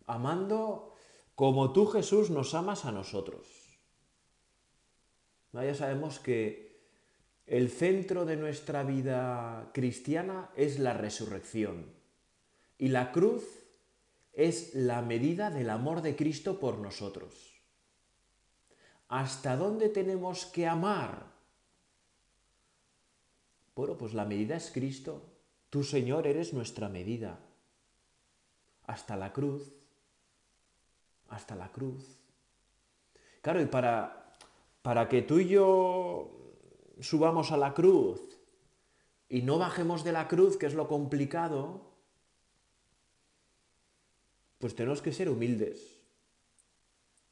amando 0.07 0.92
como 1.35 1.73
tú 1.73 1.87
Jesús 1.87 2.31
nos 2.31 2.55
amas 2.55 2.85
a 2.85 2.93
nosotros. 2.93 3.47
Ya 5.53 5.75
sabemos 5.75 6.19
que 6.19 6.81
el 7.47 7.71
centro 7.71 8.25
de 8.25 8.37
nuestra 8.37 8.85
vida 8.85 9.71
cristiana 9.75 10.51
es 10.57 10.79
la 10.79 10.95
resurrección 10.95 11.93
y 12.79 12.89
la 12.89 13.13
cruz 13.13 13.45
es 14.33 14.75
la 14.75 15.03
medida 15.03 15.51
del 15.51 15.69
amor 15.69 16.01
de 16.01 16.17
Cristo 16.17 16.59
por 16.59 16.79
nosotros. 16.79 17.53
¿Hasta 19.09 19.57
dónde 19.57 19.91
tenemos 19.91 20.47
que 20.47 20.67
amar? 20.67 21.33
Bueno, 23.75 23.99
pues 23.99 24.15
la 24.15 24.25
medida 24.25 24.57
es 24.57 24.71
Cristo. 24.71 25.23
Tú, 25.69 25.85
Señor, 25.85 26.27
eres 26.27 26.55
nuestra 26.55 26.89
medida. 26.89 27.41
Hasta 28.87 29.17
la 29.17 29.33
cruz 29.33 29.82
hasta 31.33 31.57
la 31.57 31.73
cruz. 31.73 32.19
Claro, 33.41 33.61
y 33.61 33.67
para, 33.67 34.35
para 34.83 35.09
que 35.09 35.23
tú 35.23 35.39
y 35.39 35.49
yo 35.49 36.31
subamos 37.01 37.51
a 37.53 37.57
la 37.57 37.75
cruz 37.75 38.21
y 39.29 39.43
no 39.43 39.59
bajemos 39.59 40.05
de 40.05 40.13
la 40.13 40.29
cruz, 40.29 40.57
que 40.57 40.67
es 40.67 40.75
lo 40.75 40.87
complicado, 40.87 41.91
pues 44.59 44.75
tenemos 44.75 45.01
que 45.01 45.13
ser 45.13 45.29
humildes. 45.29 46.01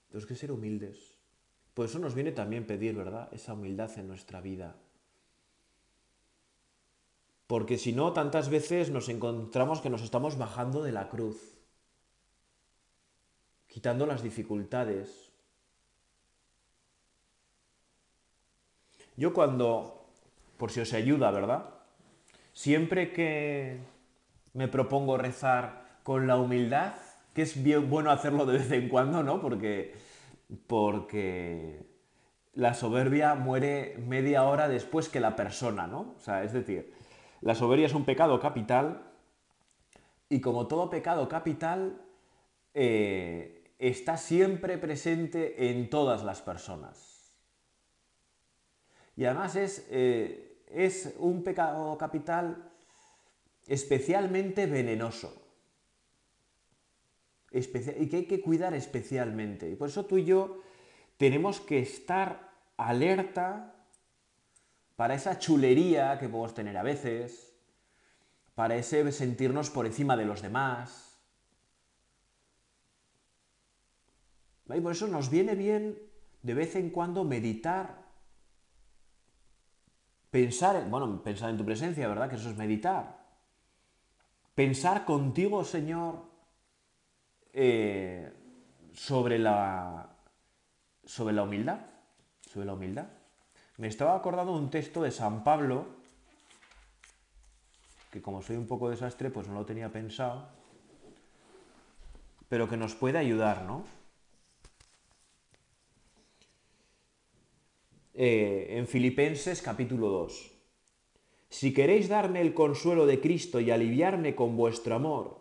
Tenemos 0.08 0.26
que 0.26 0.34
ser 0.34 0.50
humildes. 0.50 1.18
Por 1.74 1.84
eso 1.84 1.98
nos 1.98 2.14
viene 2.14 2.32
también 2.32 2.66
pedir, 2.66 2.96
¿verdad? 2.96 3.28
Esa 3.32 3.52
humildad 3.52 3.96
en 3.98 4.08
nuestra 4.08 4.40
vida. 4.40 4.76
Porque 7.46 7.78
si 7.78 7.92
no, 7.92 8.12
tantas 8.12 8.48
veces 8.48 8.90
nos 8.90 9.08
encontramos 9.08 9.80
que 9.80 9.90
nos 9.90 10.02
estamos 10.02 10.38
bajando 10.38 10.82
de 10.82 10.92
la 10.92 11.08
cruz 11.08 11.59
quitando 13.70 14.04
las 14.04 14.22
dificultades. 14.22 15.32
Yo 19.16 19.32
cuando, 19.32 20.08
por 20.58 20.72
si 20.72 20.80
os 20.80 20.92
ayuda, 20.92 21.30
¿verdad? 21.30 21.70
Siempre 22.52 23.12
que 23.12 23.78
me 24.54 24.66
propongo 24.66 25.16
rezar 25.16 26.00
con 26.02 26.26
la 26.26 26.36
humildad, 26.36 26.94
que 27.32 27.42
es 27.42 27.62
bien 27.62 27.88
bueno 27.88 28.10
hacerlo 28.10 28.44
de 28.44 28.58
vez 28.58 28.72
en 28.72 28.88
cuando, 28.88 29.22
¿no? 29.22 29.40
Porque, 29.40 29.94
porque 30.66 31.86
la 32.54 32.74
soberbia 32.74 33.36
muere 33.36 33.96
media 33.98 34.42
hora 34.44 34.68
después 34.68 35.08
que 35.08 35.20
la 35.20 35.36
persona, 35.36 35.86
¿no? 35.86 36.14
O 36.16 36.20
sea, 36.20 36.42
es 36.42 36.52
decir, 36.52 36.92
la 37.40 37.54
soberbia 37.54 37.86
es 37.86 37.94
un 37.94 38.04
pecado 38.04 38.40
capital 38.40 39.12
y 40.28 40.40
como 40.40 40.66
todo 40.66 40.90
pecado 40.90 41.28
capital, 41.28 42.02
eh, 42.74 43.59
está 43.80 44.18
siempre 44.18 44.76
presente 44.76 45.70
en 45.70 45.88
todas 45.88 46.22
las 46.22 46.42
personas. 46.42 47.32
Y 49.16 49.24
además 49.24 49.56
es, 49.56 49.86
eh, 49.90 50.62
es 50.68 51.14
un 51.18 51.42
pecado 51.42 51.96
capital 51.96 52.70
especialmente 53.66 54.66
venenoso. 54.66 55.36
y 57.52 58.06
que 58.08 58.16
hay 58.16 58.26
que 58.26 58.40
cuidar 58.40 58.74
especialmente. 58.74 59.68
Y 59.68 59.74
por 59.74 59.88
eso 59.88 60.04
tú 60.04 60.18
y 60.18 60.24
yo 60.24 60.62
tenemos 61.16 61.60
que 61.60 61.80
estar 61.80 62.52
alerta 62.76 63.74
para 64.94 65.14
esa 65.14 65.38
chulería 65.38 66.16
que 66.20 66.28
podemos 66.28 66.54
tener 66.54 66.76
a 66.76 66.84
veces, 66.84 67.52
para 68.54 68.76
ese 68.76 69.10
sentirnos 69.10 69.68
por 69.68 69.86
encima 69.86 70.16
de 70.16 70.26
los 70.26 70.42
demás, 70.42 71.09
Y 74.76 74.80
por 74.80 74.92
eso 74.92 75.06
nos 75.08 75.30
viene 75.30 75.54
bien 75.54 75.98
de 76.42 76.54
vez 76.54 76.76
en 76.76 76.90
cuando 76.90 77.24
meditar, 77.24 78.04
pensar, 80.30 80.76
en, 80.76 80.90
bueno, 80.90 81.22
pensar 81.22 81.50
en 81.50 81.56
tu 81.56 81.64
presencia, 81.64 82.08
¿verdad? 82.08 82.28
Que 82.28 82.36
eso 82.36 82.50
es 82.50 82.56
meditar. 82.56 83.20
Pensar 84.54 85.04
contigo, 85.04 85.64
Señor, 85.64 86.24
eh, 87.52 88.32
sobre, 88.92 89.38
la, 89.38 90.08
sobre 91.04 91.34
la 91.34 91.42
humildad. 91.42 91.80
Sobre 92.40 92.66
la 92.66 92.74
humildad. 92.74 93.06
Me 93.76 93.88
estaba 93.88 94.14
acordando 94.14 94.52
un 94.52 94.70
texto 94.70 95.02
de 95.02 95.10
San 95.10 95.42
Pablo, 95.42 95.86
que 98.10 98.20
como 98.20 98.42
soy 98.42 98.56
un 98.56 98.66
poco 98.66 98.90
desastre, 98.90 99.30
pues 99.30 99.48
no 99.48 99.54
lo 99.54 99.64
tenía 99.64 99.90
pensado, 99.90 100.48
pero 102.48 102.68
que 102.68 102.76
nos 102.76 102.94
puede 102.94 103.18
ayudar, 103.18 103.62
¿no? 103.62 103.84
Eh, 108.22 108.76
en 108.76 108.86
Filipenses 108.86 109.62
capítulo 109.62 110.10
2. 110.10 110.52
Si 111.48 111.72
queréis 111.72 112.10
darme 112.10 112.42
el 112.42 112.52
consuelo 112.52 113.06
de 113.06 113.18
Cristo 113.18 113.60
y 113.60 113.70
aliviarme 113.70 114.34
con 114.34 114.58
vuestro 114.58 114.94
amor, 114.94 115.40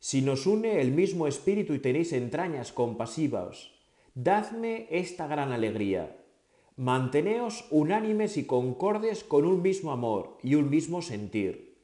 si 0.00 0.20
nos 0.20 0.48
une 0.48 0.80
el 0.80 0.90
mismo 0.90 1.28
espíritu 1.28 1.72
y 1.72 1.78
tenéis 1.78 2.12
entrañas 2.12 2.72
compasivas, 2.72 3.70
dadme 4.16 4.88
esta 4.90 5.28
gran 5.28 5.52
alegría. 5.52 6.16
Manteneos 6.74 7.64
unánimes 7.70 8.38
y 8.38 8.44
concordes 8.44 9.22
con 9.22 9.44
un 9.44 9.62
mismo 9.62 9.92
amor 9.92 10.38
y 10.42 10.56
un 10.56 10.70
mismo 10.70 11.00
sentir. 11.00 11.78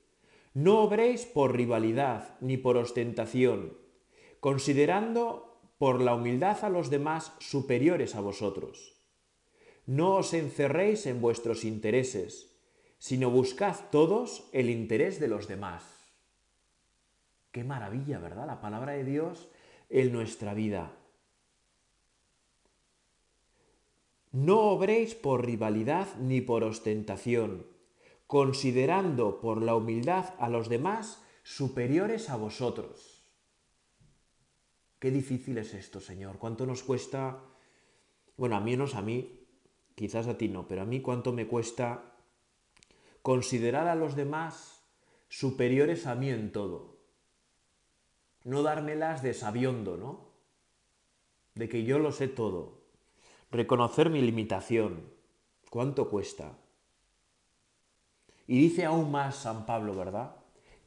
No 0.55 0.81
obréis 0.81 1.25
por 1.25 1.55
rivalidad 1.55 2.37
ni 2.40 2.57
por 2.57 2.76
ostentación, 2.79 3.79
considerando 4.40 5.61
por 5.79 6.00
la 6.00 6.17
humildad 6.17 6.64
a 6.64 6.69
los 6.69 6.90
demás 6.90 7.33
superiores 7.38 8.17
a 8.17 8.21
vosotros. 8.21 9.00
No 9.87 10.17
os 10.17 10.35
encerréis 10.35 11.07
en 11.07 11.21
vuestros 11.21 11.65
intereses, 11.65 12.51
sino 12.99 13.31
buscad 13.31 13.77
todos 13.91 14.49
el 14.53 14.71
interés 14.71 15.19
de 15.21 15.29
los 15.29 15.49
demás. 15.49 15.83
Qué 17.51 17.65
maravilla, 17.65 18.19
¿verdad? 18.19 18.47
La 18.47 18.61
palabra 18.61 18.93
de 18.93 19.05
Dios 19.05 19.49
en 19.89 20.13
nuestra 20.13 20.55
vida. 20.55 20.97
No 24.33 24.61
obréis 24.61 25.17
por 25.17 25.45
rivalidad 25.45 26.07
ni 26.21 26.41
por 26.41 26.63
ostentación, 26.63 27.67
considerando 28.29 29.41
por 29.41 29.61
la 29.61 29.75
humildad 29.75 30.35
a 30.39 30.49
los 30.49 30.69
demás 30.69 31.25
superiores 31.43 32.31
a 32.31 32.37
vosotros. 32.37 33.25
Qué 35.01 35.11
difícil 35.11 35.59
es 35.59 35.75
esto, 35.75 35.99
Señor. 35.99 36.39
¿Cuánto 36.39 36.67
nos 36.67 36.85
cuesta? 36.85 37.43
Bueno, 38.37 38.55
a 38.55 38.61
menos 38.61 38.95
a 38.95 39.03
mí, 39.03 39.39
quizás 40.00 40.26
a 40.28 40.38
ti 40.38 40.49
no, 40.49 40.66
pero 40.66 40.80
a 40.80 40.87
mí 40.87 41.02
cuánto 41.02 41.33
me 41.33 41.47
cuesta 41.47 42.16
considerar 43.21 43.87
a 43.87 43.95
los 43.95 44.16
demás 44.16 44.80
superiores 45.28 46.07
a 46.07 46.14
mí 46.14 46.30
en 46.30 46.52
todo 46.52 46.90
no 48.45 48.62
dármelas 48.62 49.23
de 49.23 49.35
sabiondo, 49.35 49.97
¿no? 49.97 50.30
De 51.54 51.69
que 51.69 51.85
yo 51.85 51.99
lo 51.99 52.12
sé 52.12 52.28
todo. 52.28 52.80
Reconocer 53.50 54.11
mi 54.11 54.23
limitación. 54.23 55.12
¿Cuánto 55.69 56.09
cuesta? 56.09 56.59
Y 58.47 58.59
dice 58.59 58.85
aún 58.85 59.11
más 59.11 59.37
San 59.37 59.66
Pablo, 59.66 59.95
¿verdad? 59.95 60.37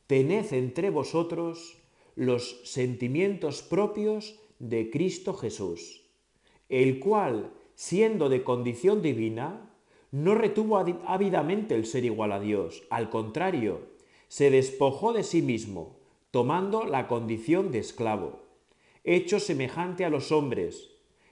Tened 0.08 0.52
entre 0.54 0.90
vosotros 0.90 1.78
los 2.16 2.62
sentimientos 2.70 3.62
propios 3.62 4.40
de 4.60 4.90
Cristo 4.90 5.34
Jesús, 5.34 6.04
el 6.70 7.00
cual, 7.00 7.54
siendo 7.76 8.30
de 8.30 8.44
condición 8.44 9.02
divina, 9.02 9.70
no 10.12 10.36
retuvo 10.36 10.78
ávidamente 10.78 11.76
el 11.76 11.86
ser 11.86 12.06
igual 12.06 12.32
a 12.32 12.40
Dios, 12.40 12.84
al 12.90 13.10
contrario, 13.10 13.82
se 14.28 14.50
despojó 14.50 15.14
de 15.14 15.24
sí 15.24 15.42
mismo 15.42 15.98
tomando 16.32 16.86
la 16.86 17.08
condición 17.08 17.72
de 17.72 17.78
esclavo, 17.78 18.42
hecho 19.04 19.40
semejante 19.40 20.06
a 20.06 20.10
los 20.10 20.32
hombres, 20.32 20.90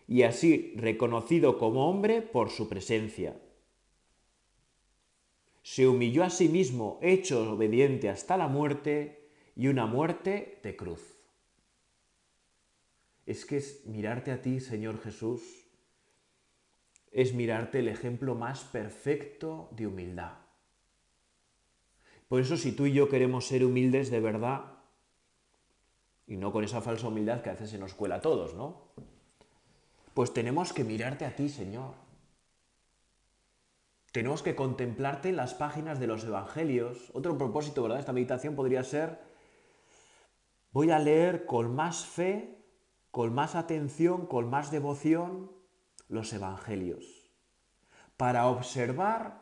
y 0.08 0.24
así 0.24 0.74
reconocido 0.76 1.58
como 1.58 1.90
hombre 1.90 2.22
por 2.22 2.52
su 2.52 2.70
presencia. 2.70 3.40
Se 5.64 5.88
humilló 5.88 6.24
a 6.24 6.30
sí 6.30 6.50
mismo, 6.50 7.00
hecho 7.02 7.54
obediente 7.54 8.10
hasta 8.10 8.38
la 8.38 8.48
muerte, 8.48 9.30
y 9.56 9.68
una 9.68 9.86
muerte 9.86 10.60
de 10.64 10.76
cruz. 10.76 11.02
Es 13.26 13.46
que 13.46 13.58
es 13.58 13.86
mirarte 13.86 14.32
a 14.32 14.42
ti, 14.42 14.60
Señor 14.60 15.02
Jesús, 15.02 15.61
es 17.12 17.34
mirarte 17.34 17.80
el 17.80 17.90
ejemplo 17.90 18.36
más 18.36 18.64
perfecto 18.64 19.70
de 19.72 19.88
humildad. 19.88 20.34
Por 22.30 22.40
eso 22.40 22.56
si 22.56 22.72
tú 22.72 22.86
y 22.86 22.94
yo 22.94 23.10
queremos 23.10 23.48
ser 23.48 23.66
humildes 23.66 24.10
de 24.10 24.22
verdad, 24.22 24.78
y 26.26 26.38
no 26.38 26.54
con 26.54 26.64
esa 26.64 26.80
falsa 26.80 27.10
humildad 27.10 27.42
que 27.42 27.50
a 27.50 27.54
veces 27.54 27.72
se 27.72 27.78
nos 27.78 27.94
cuela 27.94 28.16
a 28.16 28.22
todos, 28.22 28.54
¿no? 28.54 28.94
Pues 30.14 30.34
tenemos 30.34 30.72
que 30.72 30.86
mirarte 30.86 31.26
a 31.26 31.36
ti, 31.36 31.50
Señor. 31.50 31.94
Tenemos 34.14 34.42
que 34.42 34.56
contemplarte 34.56 35.30
en 35.30 35.36
las 35.36 35.54
páginas 35.54 36.00
de 36.00 36.08
los 36.08 36.24
evangelios. 36.24 37.12
Otro 37.14 37.38
propósito, 37.38 37.84
¿verdad? 37.84 38.00
Esta 38.00 38.14
meditación 38.14 38.56
podría 38.56 38.84
ser, 38.84 39.20
voy 40.72 40.92
a 40.92 41.00
leer 41.00 41.46
con 41.46 41.76
más 41.76 42.06
fe, 42.06 42.58
con 43.10 43.34
más 43.34 43.56
atención, 43.56 44.26
con 44.26 44.50
más 44.50 44.72
devoción 44.72 45.61
los 46.12 46.34
evangelios, 46.34 47.32
para 48.18 48.48
observar 48.48 49.42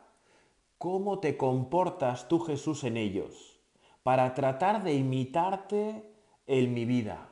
cómo 0.78 1.18
te 1.18 1.36
comportas 1.36 2.28
tú, 2.28 2.38
Jesús, 2.40 2.84
en 2.84 2.96
ellos, 2.96 3.60
para 4.02 4.32
tratar 4.34 4.82
de 4.82 4.94
imitarte 4.94 6.10
en 6.46 6.72
mi 6.72 6.84
vida. 6.84 7.28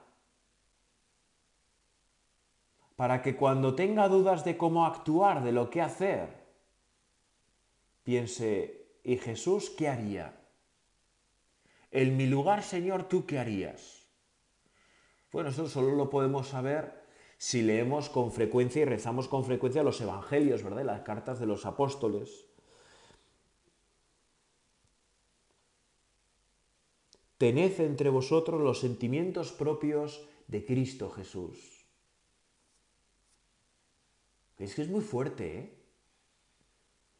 Para 2.96 3.22
que 3.22 3.37
cuando 3.37 3.74
tenga 3.77 4.09
dudas 4.09 4.44
de 4.44 4.57
cómo 4.57 4.85
actuar, 4.85 5.44
de 5.44 5.53
lo 5.53 5.70
que 5.70 5.81
hacer, 5.81 6.44
piense, 8.03 8.98
¿y 9.05 9.16
Jesús 9.18 9.70
qué 9.70 9.88
haría? 9.88 10.35
En 11.92 12.16
mi 12.16 12.27
lugar, 12.27 12.64
Señor, 12.64 13.05
¿tú 13.05 13.24
qué 13.24 13.38
harías? 13.38 14.05
Bueno, 15.31 15.51
eso 15.51 15.68
solo 15.68 15.94
lo 15.94 16.11
podemos 16.11 16.48
saber 16.48 17.08
si 17.38 17.62
leemos 17.62 18.11
con 18.11 18.33
frecuencia 18.33 18.83
y 18.83 18.85
rezamos 18.85 19.29
con 19.29 19.44
frecuencia 19.44 19.85
los 19.85 20.01
evangelios, 20.01 20.64
¿verdad? 20.64 20.85
Las 20.85 21.03
cartas 21.03 21.38
de 21.38 21.46
los 21.46 21.64
apóstoles. 21.64 22.46
Tened 27.38 27.81
entre 27.81 28.11
vosotros 28.11 28.61
los 28.61 28.81
sentimientos 28.81 29.53
propios 29.53 30.27
de 30.48 30.64
Cristo 30.64 31.09
Jesús. 31.11 31.87
Es 34.59 34.74
que 34.74 34.83
es 34.83 34.88
muy 34.88 35.03
fuerte, 35.03 35.59
¿eh? 35.59 35.74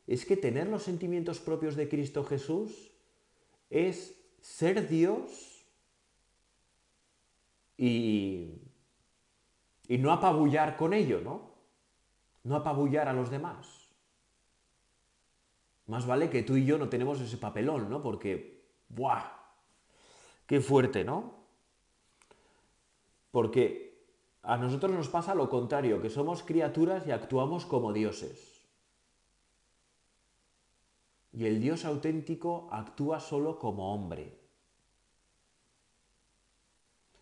Es 0.09 0.25
que 0.25 0.37
tener 0.37 0.67
los 0.67 0.83
sentimientos 0.83 1.39
propios 1.39 1.77
de 1.77 1.89
Cristo 1.89 2.25
Jesús 2.25 2.91
es 3.71 4.19
ser 4.41 4.89
Dios 4.89 5.67
y, 7.77 8.55
y 9.89 9.97
no 9.97 10.13
apabullar 10.13 10.77
con 10.77 10.93
ello, 10.93 11.21
¿no? 11.23 11.55
No 12.45 12.57
apabullar 12.57 13.09
a 13.09 13.15
los 13.15 13.31
demás. 13.31 13.89
Más 15.87 16.07
vale 16.07 16.29
que 16.29 16.43
tú 16.43 16.57
y 16.57 16.67
yo 16.67 16.77
no 16.77 16.91
tenemos 16.91 17.19
ese 17.21 17.39
papelón, 17.39 17.89
¿no? 17.89 18.03
Porque, 18.03 18.69
¡buah! 18.91 19.25
Qué 20.47 20.61
fuerte, 20.61 21.03
¿no? 21.03 21.35
Porque 23.31 24.07
a 24.43 24.59
nosotros 24.59 24.93
nos 24.93 25.09
pasa 25.09 25.35
lo 25.35 25.49
contrario, 25.49 26.01
que 26.03 26.11
somos 26.11 26.43
criaturas 26.43 27.07
y 27.07 27.11
actuamos 27.11 27.65
como 27.65 27.93
dioses. 27.93 28.67
Y 31.33 31.47
el 31.47 31.61
Dios 31.61 31.87
auténtico 31.87 32.69
actúa 32.71 33.21
solo 33.21 33.59
como 33.59 33.95
hombre. 33.95 34.39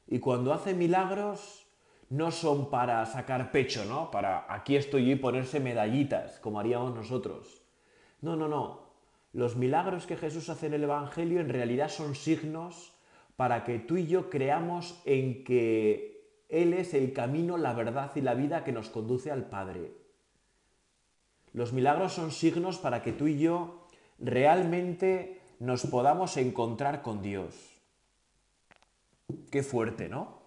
Y 0.08 0.18
cuando 0.18 0.52
hace 0.52 0.74
milagros 0.74 1.65
no 2.08 2.30
son 2.30 2.70
para 2.70 3.04
sacar 3.06 3.50
pecho, 3.50 3.84
¿no? 3.84 4.10
Para 4.10 4.46
aquí 4.48 4.76
estoy 4.76 5.06
yo 5.06 5.12
y 5.12 5.16
ponerse 5.16 5.60
medallitas, 5.60 6.38
como 6.40 6.60
haríamos 6.60 6.94
nosotros. 6.94 7.62
No, 8.20 8.36
no, 8.36 8.48
no. 8.48 8.86
Los 9.32 9.56
milagros 9.56 10.06
que 10.06 10.16
Jesús 10.16 10.48
hace 10.48 10.66
en 10.66 10.74
el 10.74 10.84
Evangelio 10.84 11.40
en 11.40 11.48
realidad 11.48 11.88
son 11.88 12.14
signos 12.14 12.92
para 13.36 13.64
que 13.64 13.78
tú 13.78 13.96
y 13.96 14.06
yo 14.06 14.30
creamos 14.30 15.00
en 15.04 15.44
que 15.44 16.44
Él 16.48 16.72
es 16.72 16.94
el 16.94 17.12
camino, 17.12 17.58
la 17.58 17.74
verdad 17.74 18.12
y 18.14 18.20
la 18.22 18.34
vida 18.34 18.64
que 18.64 18.72
nos 18.72 18.88
conduce 18.88 19.30
al 19.30 19.44
Padre. 19.44 19.92
Los 21.52 21.72
milagros 21.72 22.12
son 22.12 22.32
signos 22.32 22.78
para 22.78 23.02
que 23.02 23.12
tú 23.12 23.26
y 23.26 23.38
yo 23.38 23.86
realmente 24.18 25.40
nos 25.58 25.86
podamos 25.86 26.36
encontrar 26.36 27.02
con 27.02 27.22
Dios. 27.22 27.54
Qué 29.50 29.62
fuerte, 29.62 30.08
¿no? 30.08 30.45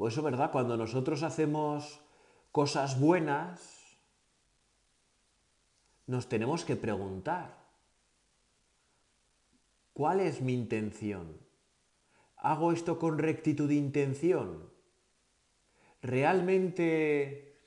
Pues 0.00 0.14
eso, 0.14 0.22
¿verdad? 0.22 0.50
Cuando 0.50 0.78
nosotros 0.78 1.22
hacemos 1.22 2.00
cosas 2.52 2.98
buenas, 2.98 3.98
nos 6.06 6.26
tenemos 6.26 6.64
que 6.64 6.74
preguntar, 6.74 7.58
¿Cuál 9.92 10.20
es 10.20 10.40
mi 10.40 10.54
intención? 10.54 11.36
¿Hago 12.38 12.72
esto 12.72 12.98
con 12.98 13.18
rectitud 13.18 13.68
de 13.68 13.74
intención? 13.74 14.72
¿Realmente 16.00 17.60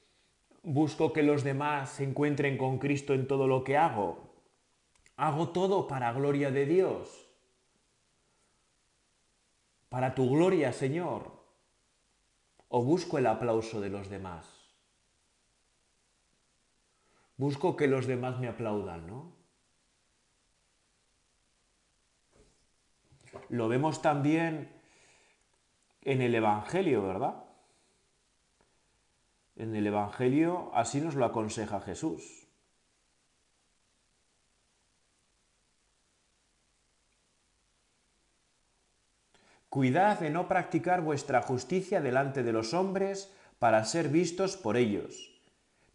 busco 0.64 1.14
que 1.14 1.22
los 1.22 1.44
demás 1.44 1.92
se 1.92 2.04
encuentren 2.04 2.58
con 2.58 2.80
Cristo 2.80 3.14
en 3.14 3.28
todo 3.28 3.46
lo 3.46 3.64
que 3.64 3.78
hago? 3.78 4.34
¿Hago 5.18 5.50
todo 5.50 5.88
para 5.88 6.12
gloria 6.14 6.50
de 6.50 6.66
Dios? 6.66 7.30
¿Para 9.90 10.16
tu 10.16 10.28
gloria, 10.32 10.74
Señor? 10.74 11.43
¿O 12.76 12.82
busco 12.82 13.20
el 13.20 13.28
aplauso 13.28 13.82
de 13.82 13.90
los 13.90 14.10
demás? 14.10 14.50
Busco 17.38 17.76
que 17.76 17.88
los 17.88 18.08
demás 18.08 18.40
me 18.40 18.48
aplaudan, 18.48 19.06
¿no? 19.06 19.44
lo 23.50 23.68
vemos 23.68 24.02
también 24.02 24.70
en 26.02 26.22
el 26.22 26.36
Evangelio, 26.36 27.04
¿verdad? 27.04 27.44
En 29.56 29.76
el 29.76 29.86
Evangelio 29.86 30.72
así 30.74 31.00
nos 31.02 31.16
lo 31.16 31.26
aconseja 31.26 31.80
Jesús. 31.82 32.48
Cuidad 39.74 40.20
de 40.20 40.30
no 40.30 40.48
practicar 40.48 41.02
vuestra 41.02 41.42
justicia 41.42 42.00
delante 42.00 42.44
de 42.44 42.54
los 42.54 42.76
hombres 42.76 43.34
para 43.58 43.84
ser 43.86 44.10
vistos 44.10 44.56
por 44.56 44.78
ellos. 44.78 45.42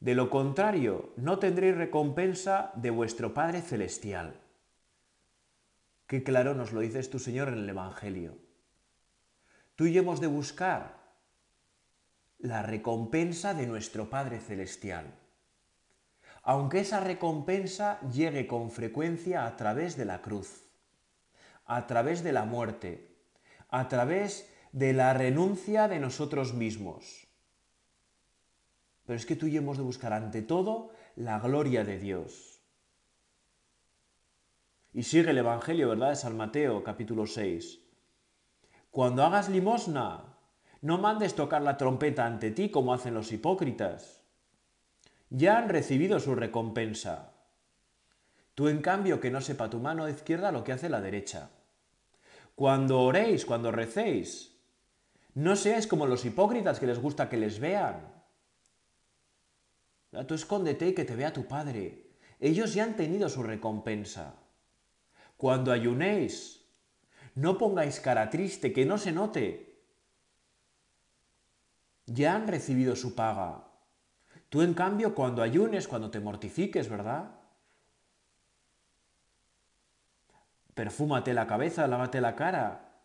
De 0.00 0.16
lo 0.16 0.30
contrario, 0.30 1.12
no 1.14 1.38
tendréis 1.38 1.76
recompensa 1.76 2.72
de 2.74 2.90
vuestro 2.90 3.34
Padre 3.34 3.62
Celestial. 3.62 4.34
Qué 6.08 6.24
claro 6.24 6.56
nos 6.56 6.72
lo 6.72 6.80
dices 6.80 7.08
tu 7.08 7.20
Señor 7.20 7.46
en 7.50 7.58
el 7.58 7.68
Evangelio. 7.68 8.36
Tú 9.76 9.86
y 9.86 9.96
hemos 9.96 10.20
de 10.20 10.26
buscar 10.26 10.98
la 12.38 12.64
recompensa 12.64 13.54
de 13.54 13.68
nuestro 13.68 14.10
Padre 14.10 14.40
Celestial. 14.40 15.14
Aunque 16.42 16.80
esa 16.80 16.98
recompensa 16.98 18.00
llegue 18.10 18.48
con 18.48 18.72
frecuencia 18.72 19.46
a 19.46 19.54
través 19.54 19.96
de 19.96 20.04
la 20.04 20.20
cruz, 20.20 20.64
a 21.64 21.86
través 21.86 22.24
de 22.24 22.32
la 22.32 22.44
muerte, 22.44 23.07
a 23.68 23.88
través 23.88 24.48
de 24.72 24.92
la 24.92 25.14
renuncia 25.14 25.88
de 25.88 25.98
nosotros 25.98 26.54
mismos. 26.54 27.28
Pero 29.04 29.16
es 29.16 29.26
que 29.26 29.36
tú 29.36 29.46
y 29.46 29.56
hemos 29.56 29.76
de 29.76 29.82
buscar 29.82 30.12
ante 30.12 30.42
todo 30.42 30.90
la 31.16 31.38
gloria 31.38 31.84
de 31.84 31.98
Dios. 31.98 32.60
Y 34.92 35.02
sigue 35.02 35.30
el 35.30 35.38
Evangelio, 35.38 35.90
¿verdad? 35.90 36.10
De 36.10 36.16
San 36.16 36.36
Mateo, 36.36 36.82
capítulo 36.82 37.26
6. 37.26 37.80
Cuando 38.90 39.22
hagas 39.22 39.48
limosna, 39.48 40.36
no 40.80 40.98
mandes 40.98 41.34
tocar 41.34 41.62
la 41.62 41.76
trompeta 41.76 42.26
ante 42.26 42.50
ti 42.50 42.70
como 42.70 42.92
hacen 42.92 43.14
los 43.14 43.32
hipócritas. 43.32 44.22
Ya 45.30 45.58
han 45.58 45.68
recibido 45.68 46.20
su 46.20 46.34
recompensa. 46.34 47.34
Tú, 48.54 48.68
en 48.68 48.80
cambio, 48.80 49.20
que 49.20 49.30
no 49.30 49.40
sepa 49.40 49.70
tu 49.70 49.78
mano 49.78 50.08
izquierda 50.08 50.52
lo 50.52 50.64
que 50.64 50.72
hace 50.72 50.88
la 50.88 51.00
derecha 51.00 51.50
cuando 52.58 53.02
oréis, 53.02 53.46
cuando 53.46 53.70
recéis, 53.70 54.58
no 55.34 55.54
seáis 55.54 55.86
como 55.86 56.08
los 56.08 56.24
hipócritas 56.24 56.80
que 56.80 56.88
les 56.88 56.98
gusta 56.98 57.28
que 57.28 57.36
les 57.36 57.60
vean. 57.60 58.12
Tú 60.26 60.34
escóndete 60.34 60.88
y 60.88 60.92
que 60.92 61.04
te 61.04 61.14
vea 61.14 61.32
tu 61.32 61.46
Padre. 61.46 62.10
Ellos 62.40 62.74
ya 62.74 62.82
han 62.82 62.96
tenido 62.96 63.28
su 63.28 63.44
recompensa. 63.44 64.34
Cuando 65.36 65.70
ayunéis, 65.70 66.66
no 67.36 67.58
pongáis 67.58 68.00
cara 68.00 68.28
triste, 68.28 68.72
que 68.72 68.84
no 68.84 68.98
se 68.98 69.12
note. 69.12 69.80
Ya 72.06 72.34
han 72.34 72.48
recibido 72.48 72.96
su 72.96 73.14
paga. 73.14 73.70
Tú, 74.48 74.62
en 74.62 74.74
cambio, 74.74 75.14
cuando 75.14 75.42
ayunes, 75.42 75.86
cuando 75.86 76.10
te 76.10 76.18
mortifiques, 76.18 76.88
¿verdad? 76.88 77.37
Perfúmate 80.78 81.34
la 81.34 81.48
cabeza, 81.48 81.88
lávate 81.88 82.20
la 82.20 82.36
cara, 82.36 83.02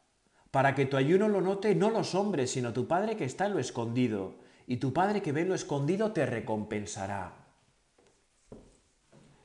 para 0.51 0.75
que 0.75 0.85
tu 0.85 0.95
ayuno 0.95 1.27
lo 1.27 1.41
note 1.41 1.73
no 1.73 1.89
los 1.89 2.13
hombres, 2.13 2.51
sino 2.51 2.71
tu 2.71 2.87
Padre 2.87 3.17
que 3.17 3.25
está 3.25 3.47
en 3.47 3.53
lo 3.53 3.59
escondido, 3.59 4.35
y 4.67 4.77
tu 4.77 4.93
Padre 4.93 5.23
que 5.23 5.31
ve 5.31 5.41
en 5.41 5.49
lo 5.49 5.55
escondido 5.55 6.11
te 6.11 6.27
recompensará. 6.27 7.33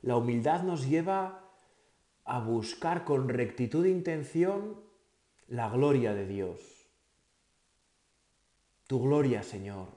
La 0.03 0.15
humildad 0.15 0.61
nos 0.61 0.87
lleva 0.87 1.49
a 2.23 2.39
buscar 2.39 3.03
con 3.03 3.29
rectitud 3.29 3.81
de 3.81 3.89
intención 3.89 4.79
la 5.47 5.67
gloria 5.67 6.13
de 6.13 6.27
Dios. 6.27 6.59
Tu 8.85 9.01
gloria, 9.01 9.41
Señor. 9.41 9.87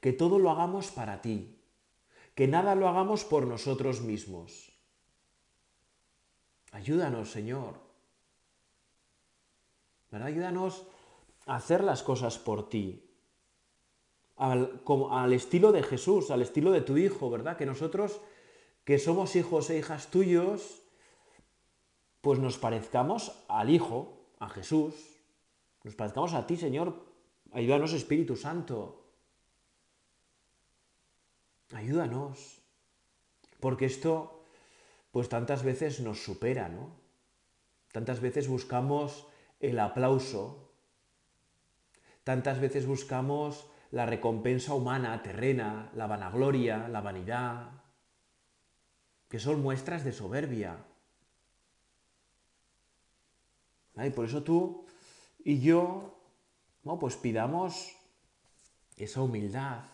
Que 0.00 0.12
todo 0.12 0.38
lo 0.38 0.50
hagamos 0.50 0.92
para 0.92 1.20
ti, 1.20 1.58
que 2.36 2.46
nada 2.46 2.76
lo 2.76 2.88
hagamos 2.88 3.24
por 3.24 3.44
nosotros 3.48 4.02
mismos 4.02 4.73
Ayúdanos, 6.74 7.30
Señor. 7.30 7.74
¿Verdad? 10.10 10.26
Ayúdanos 10.26 10.84
a 11.46 11.54
hacer 11.54 11.84
las 11.84 12.02
cosas 12.02 12.36
por 12.38 12.68
ti. 12.68 13.00
Al, 14.36 14.82
al 15.10 15.32
estilo 15.32 15.70
de 15.70 15.84
Jesús, 15.84 16.32
al 16.32 16.42
estilo 16.42 16.72
de 16.72 16.80
tu 16.80 16.96
Hijo, 16.96 17.30
¿verdad? 17.30 17.56
Que 17.56 17.64
nosotros, 17.64 18.20
que 18.84 18.98
somos 18.98 19.36
hijos 19.36 19.70
e 19.70 19.78
hijas 19.78 20.08
tuyos, 20.08 20.82
pues 22.20 22.40
nos 22.40 22.58
parezcamos 22.58 23.30
al 23.46 23.70
Hijo, 23.70 24.26
a 24.40 24.48
Jesús. 24.48 24.94
Nos 25.84 25.94
parezcamos 25.94 26.34
a 26.34 26.44
ti, 26.44 26.56
Señor. 26.56 26.92
Ayúdanos, 27.52 27.92
Espíritu 27.92 28.34
Santo. 28.34 29.04
Ayúdanos. 31.72 32.58
Porque 33.60 33.86
esto 33.86 34.33
pues 35.14 35.28
tantas 35.28 35.62
veces 35.62 36.00
nos 36.00 36.24
supera, 36.24 36.68
¿no? 36.68 36.90
Tantas 37.92 38.18
veces 38.18 38.48
buscamos 38.48 39.28
el 39.60 39.78
aplauso, 39.78 40.74
tantas 42.24 42.58
veces 42.58 42.84
buscamos 42.84 43.70
la 43.92 44.06
recompensa 44.06 44.74
humana, 44.74 45.22
terrena, 45.22 45.92
la 45.94 46.08
vanagloria, 46.08 46.88
la 46.88 47.00
vanidad, 47.00 47.84
que 49.28 49.38
son 49.38 49.62
muestras 49.62 50.02
de 50.02 50.12
soberbia. 50.12 50.84
Y 53.94 54.10
por 54.10 54.24
eso 54.24 54.42
tú 54.42 54.84
y 55.44 55.60
yo, 55.60 56.18
¿no? 56.82 56.98
pues 56.98 57.14
pidamos 57.14 57.96
esa 58.96 59.22
humildad 59.22 59.84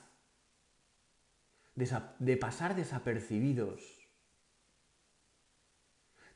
de 1.74 2.37
pasar 2.38 2.74
desapercibidos 2.74 3.99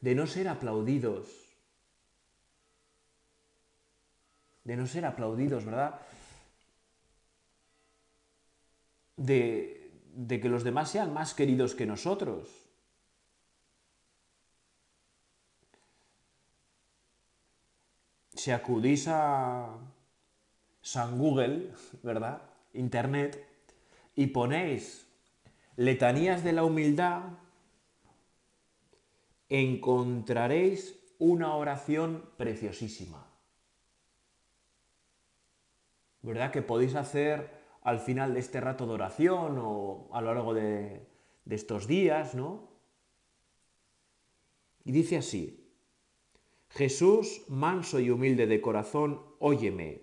de 0.04 0.14
no 0.14 0.26
ser 0.26 0.48
aplaudidos, 0.48 1.28
de 4.62 4.76
no 4.76 4.86
ser 4.86 5.06
aplaudidos, 5.06 5.64
¿verdad? 5.64 5.98
De, 9.16 9.90
de 10.14 10.40
que 10.42 10.50
los 10.50 10.62
demás 10.62 10.90
sean 10.90 11.14
más 11.14 11.32
queridos 11.32 11.74
que 11.74 11.86
nosotros. 11.86 12.50
Si 18.34 18.50
acudís 18.50 19.08
a 19.08 19.74
San 20.82 21.16
Google, 21.16 21.72
¿verdad? 22.02 22.42
Internet, 22.74 23.42
y 24.14 24.26
ponéis 24.26 25.06
letanías 25.76 26.44
de 26.44 26.52
la 26.52 26.64
humildad, 26.64 27.22
encontraréis 29.60 30.98
una 31.18 31.54
oración 31.54 32.28
preciosísima. 32.36 33.30
¿Verdad? 36.22 36.50
Que 36.50 36.62
podéis 36.62 36.94
hacer 36.94 37.62
al 37.82 38.00
final 38.00 38.34
de 38.34 38.40
este 38.40 38.60
rato 38.60 38.86
de 38.86 38.94
oración 38.94 39.58
o 39.58 40.08
a 40.12 40.20
lo 40.20 40.34
largo 40.34 40.54
de, 40.54 41.06
estos 41.48 41.86
días, 41.86 42.34
¿no? 42.34 42.68
Y 44.84 44.92
dice 44.92 45.18
así, 45.18 45.70
Jesús, 46.70 47.44
manso 47.48 48.00
y 48.00 48.10
humilde 48.10 48.46
de 48.46 48.60
corazón, 48.60 49.22
óyeme. 49.38 50.02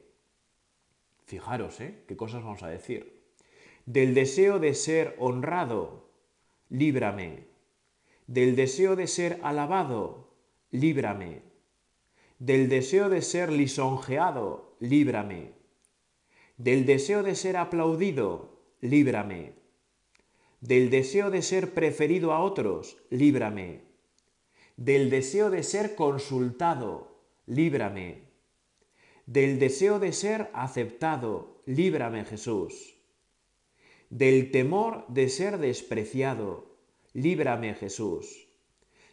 Fijaros, 1.26 1.82
¿eh? 1.82 2.04
¿Qué 2.08 2.16
cosas 2.16 2.44
vamos 2.44 2.64
a 2.64 2.68
decir? 2.68 3.24
Del 3.86 4.14
deseo 4.14 4.60
de 4.60 4.76
ser 4.76 5.16
honrado, 5.20 6.12
líbrame 6.70 7.51
del 8.32 8.56
deseo 8.56 8.96
de 8.96 9.08
ser 9.08 9.42
alabado, 9.44 10.32
líbrame. 10.72 11.42
Del 12.40 12.70
deseo 12.70 13.10
de 13.10 13.22
ser 13.22 13.52
lisonjeado, 13.52 14.78
líbrame. 14.80 15.52
Del 16.56 16.86
deseo 16.86 17.24
de 17.24 17.36
ser 17.36 17.58
aplaudido, 17.58 18.64
líbrame. 18.80 19.56
Del 20.62 20.90
deseo 20.90 21.30
de 21.30 21.42
ser 21.42 21.74
preferido 21.74 22.32
a 22.32 22.40
otros, 22.42 23.04
líbrame. 23.10 23.82
Del 24.78 25.10
deseo 25.10 25.50
de 25.50 25.64
ser 25.64 25.96
consultado, 25.96 27.26
líbrame. 27.48 28.30
Del 29.26 29.60
deseo 29.60 30.00
de 30.00 30.14
ser 30.14 30.50
aceptado, 30.54 31.62
líbrame 31.66 32.24
Jesús. 32.24 32.96
Del 34.10 34.52
temor 34.52 35.06
de 35.10 35.28
ser 35.28 35.58
despreciado, 35.58 36.71
líbrame 37.14 37.74
Jesús. 37.74 38.48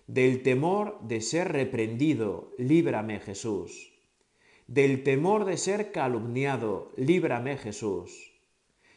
Del 0.06 0.42
temor 0.42 0.98
de 1.02 1.20
ser 1.20 1.52
reprendido, 1.52 2.54
líbrame 2.58 3.20
Jesús. 3.20 3.92
Del 4.66 5.02
temor 5.02 5.44
de 5.44 5.56
ser 5.56 5.92
calumniado, 5.92 6.92
líbrame 6.96 7.56
Jesús. 7.56 8.32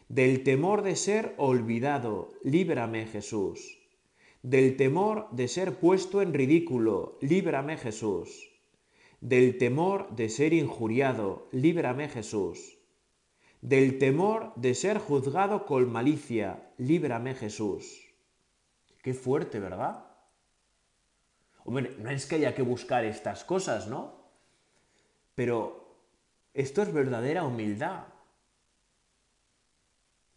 Del 0.07 0.43
temor 0.43 0.83
de 0.83 0.95
ser 0.95 1.33
olvidado, 1.37 2.29
líbrame 2.43 3.05
Jesús. 3.07 3.77
Del 4.43 4.75
temor 4.75 5.27
de 5.31 5.47
ser 5.47 5.75
puesto 5.75 6.21
en 6.21 6.33
ridículo, 6.33 7.17
líbrame 7.21 7.77
Jesús. 7.77 8.49
Del 9.21 9.57
temor 9.57 10.15
de 10.15 10.29
ser 10.29 10.51
injuriado, 10.53 11.47
líbrame 11.51 12.09
Jesús. 12.09 12.77
Del 13.61 13.99
temor 13.99 14.51
de 14.55 14.73
ser 14.73 14.97
juzgado 14.97 15.65
con 15.65 15.91
malicia, 15.91 16.73
líbrame 16.77 17.35
Jesús. 17.35 18.00
Qué 19.01 19.13
fuerte, 19.13 19.59
¿verdad? 19.59 20.05
Hombre, 21.63 21.95
no 21.99 22.09
es 22.09 22.25
que 22.25 22.35
haya 22.35 22.55
que 22.55 22.61
buscar 22.61 23.05
estas 23.05 23.43
cosas, 23.43 23.87
¿no? 23.87 24.13
Pero 25.35 25.97
esto 26.53 26.81
es 26.81 26.91
verdadera 26.93 27.43
humildad. 27.43 28.05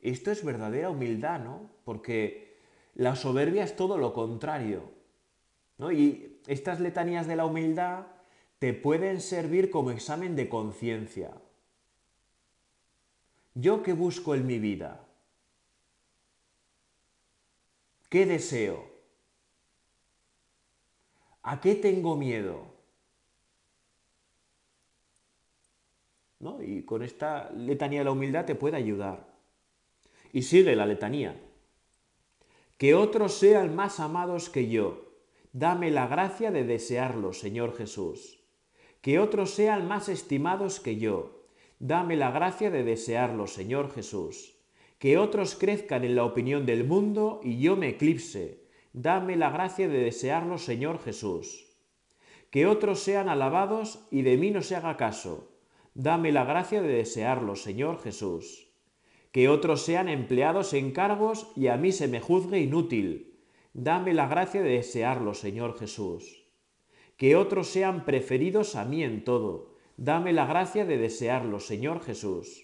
Esto 0.00 0.30
es 0.30 0.44
verdadera 0.44 0.90
humildad, 0.90 1.40
¿no? 1.40 1.70
Porque 1.84 2.58
la 2.94 3.16
soberbia 3.16 3.64
es 3.64 3.76
todo 3.76 3.98
lo 3.98 4.12
contrario. 4.12 4.92
¿no? 5.78 5.90
Y 5.92 6.40
estas 6.46 6.80
letanías 6.80 7.26
de 7.26 7.36
la 7.36 7.46
humildad 7.46 8.06
te 8.58 8.72
pueden 8.72 9.20
servir 9.20 9.70
como 9.70 9.90
examen 9.90 10.36
de 10.36 10.48
conciencia. 10.48 11.32
¿Yo 13.54 13.82
qué 13.82 13.92
busco 13.92 14.34
en 14.34 14.46
mi 14.46 14.58
vida? 14.58 15.03
¿Qué 18.14 18.26
deseo? 18.26 18.78
¿A 21.42 21.60
qué 21.60 21.74
tengo 21.74 22.14
miedo? 22.14 22.64
¿No? 26.38 26.62
Y 26.62 26.84
con 26.84 27.02
esta 27.02 27.50
letanía 27.50 27.98
de 27.98 28.04
la 28.04 28.12
humildad 28.12 28.44
te 28.44 28.54
puede 28.54 28.76
ayudar. 28.76 29.34
Y 30.32 30.42
sigue 30.42 30.76
la 30.76 30.86
letanía. 30.86 31.42
Que 32.78 32.94
otros 32.94 33.34
sean 33.34 33.74
más 33.74 33.98
amados 33.98 34.48
que 34.48 34.68
yo. 34.68 35.16
Dame 35.52 35.90
la 35.90 36.06
gracia 36.06 36.52
de 36.52 36.62
desearlo, 36.62 37.32
Señor 37.32 37.76
Jesús. 37.76 38.44
Que 39.00 39.18
otros 39.18 39.50
sean 39.50 39.88
más 39.88 40.08
estimados 40.08 40.78
que 40.78 40.98
yo. 40.98 41.48
Dame 41.80 42.14
la 42.14 42.30
gracia 42.30 42.70
de 42.70 42.84
desearlo, 42.84 43.48
Señor 43.48 43.92
Jesús. 43.92 44.53
Que 45.04 45.18
otros 45.18 45.54
crezcan 45.54 46.02
en 46.02 46.16
la 46.16 46.24
opinión 46.24 46.64
del 46.64 46.84
mundo 46.84 47.40
y 47.44 47.60
yo 47.60 47.76
me 47.76 47.90
eclipse. 47.90 48.64
Dame 48.94 49.36
la 49.36 49.50
gracia 49.50 49.86
de 49.86 49.98
desearlo, 49.98 50.56
Señor 50.56 50.98
Jesús. 50.98 51.76
Que 52.48 52.64
otros 52.64 53.00
sean 53.00 53.28
alabados 53.28 54.08
y 54.10 54.22
de 54.22 54.38
mí 54.38 54.50
no 54.50 54.62
se 54.62 54.76
haga 54.76 54.96
caso. 54.96 55.58
Dame 55.92 56.32
la 56.32 56.46
gracia 56.46 56.80
de 56.80 56.88
desearlo, 56.88 57.54
Señor 57.54 58.00
Jesús 58.02 58.64
que 59.34 59.48
otros 59.48 59.82
sean 59.82 60.08
empleados 60.08 60.74
en 60.74 60.92
cargos 60.92 61.50
y 61.56 61.66
a 61.66 61.76
mí 61.76 61.90
se 61.90 62.06
me 62.06 62.20
juzgue 62.20 62.60
inútil. 62.60 63.34
Dame 63.72 64.14
la 64.14 64.28
gracia 64.28 64.62
de 64.62 64.70
desearlo, 64.70 65.34
Señor 65.34 65.76
Jesús. 65.76 66.46
Que 67.16 67.34
otros 67.34 67.66
sean 67.66 68.04
preferidos 68.04 68.76
a 68.76 68.84
mí 68.84 69.02
en 69.02 69.24
todo. 69.24 69.74
Dame 69.96 70.32
la 70.32 70.46
gracia 70.46 70.84
de 70.84 70.98
desearlo, 70.98 71.58
Señor 71.58 72.00
Jesús. 72.00 72.63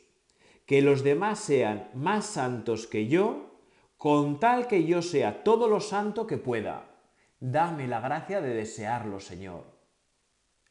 Que 0.70 0.82
los 0.82 1.02
demás 1.02 1.40
sean 1.40 1.90
más 1.94 2.24
santos 2.24 2.86
que 2.86 3.08
yo, 3.08 3.58
con 3.96 4.38
tal 4.38 4.68
que 4.68 4.84
yo 4.84 5.02
sea 5.02 5.42
todo 5.42 5.66
lo 5.66 5.80
santo 5.80 6.28
que 6.28 6.38
pueda. 6.38 6.94
Dame 7.40 7.88
la 7.88 7.98
gracia 7.98 8.40
de 8.40 8.54
desearlo, 8.54 9.18
Señor. 9.18 9.64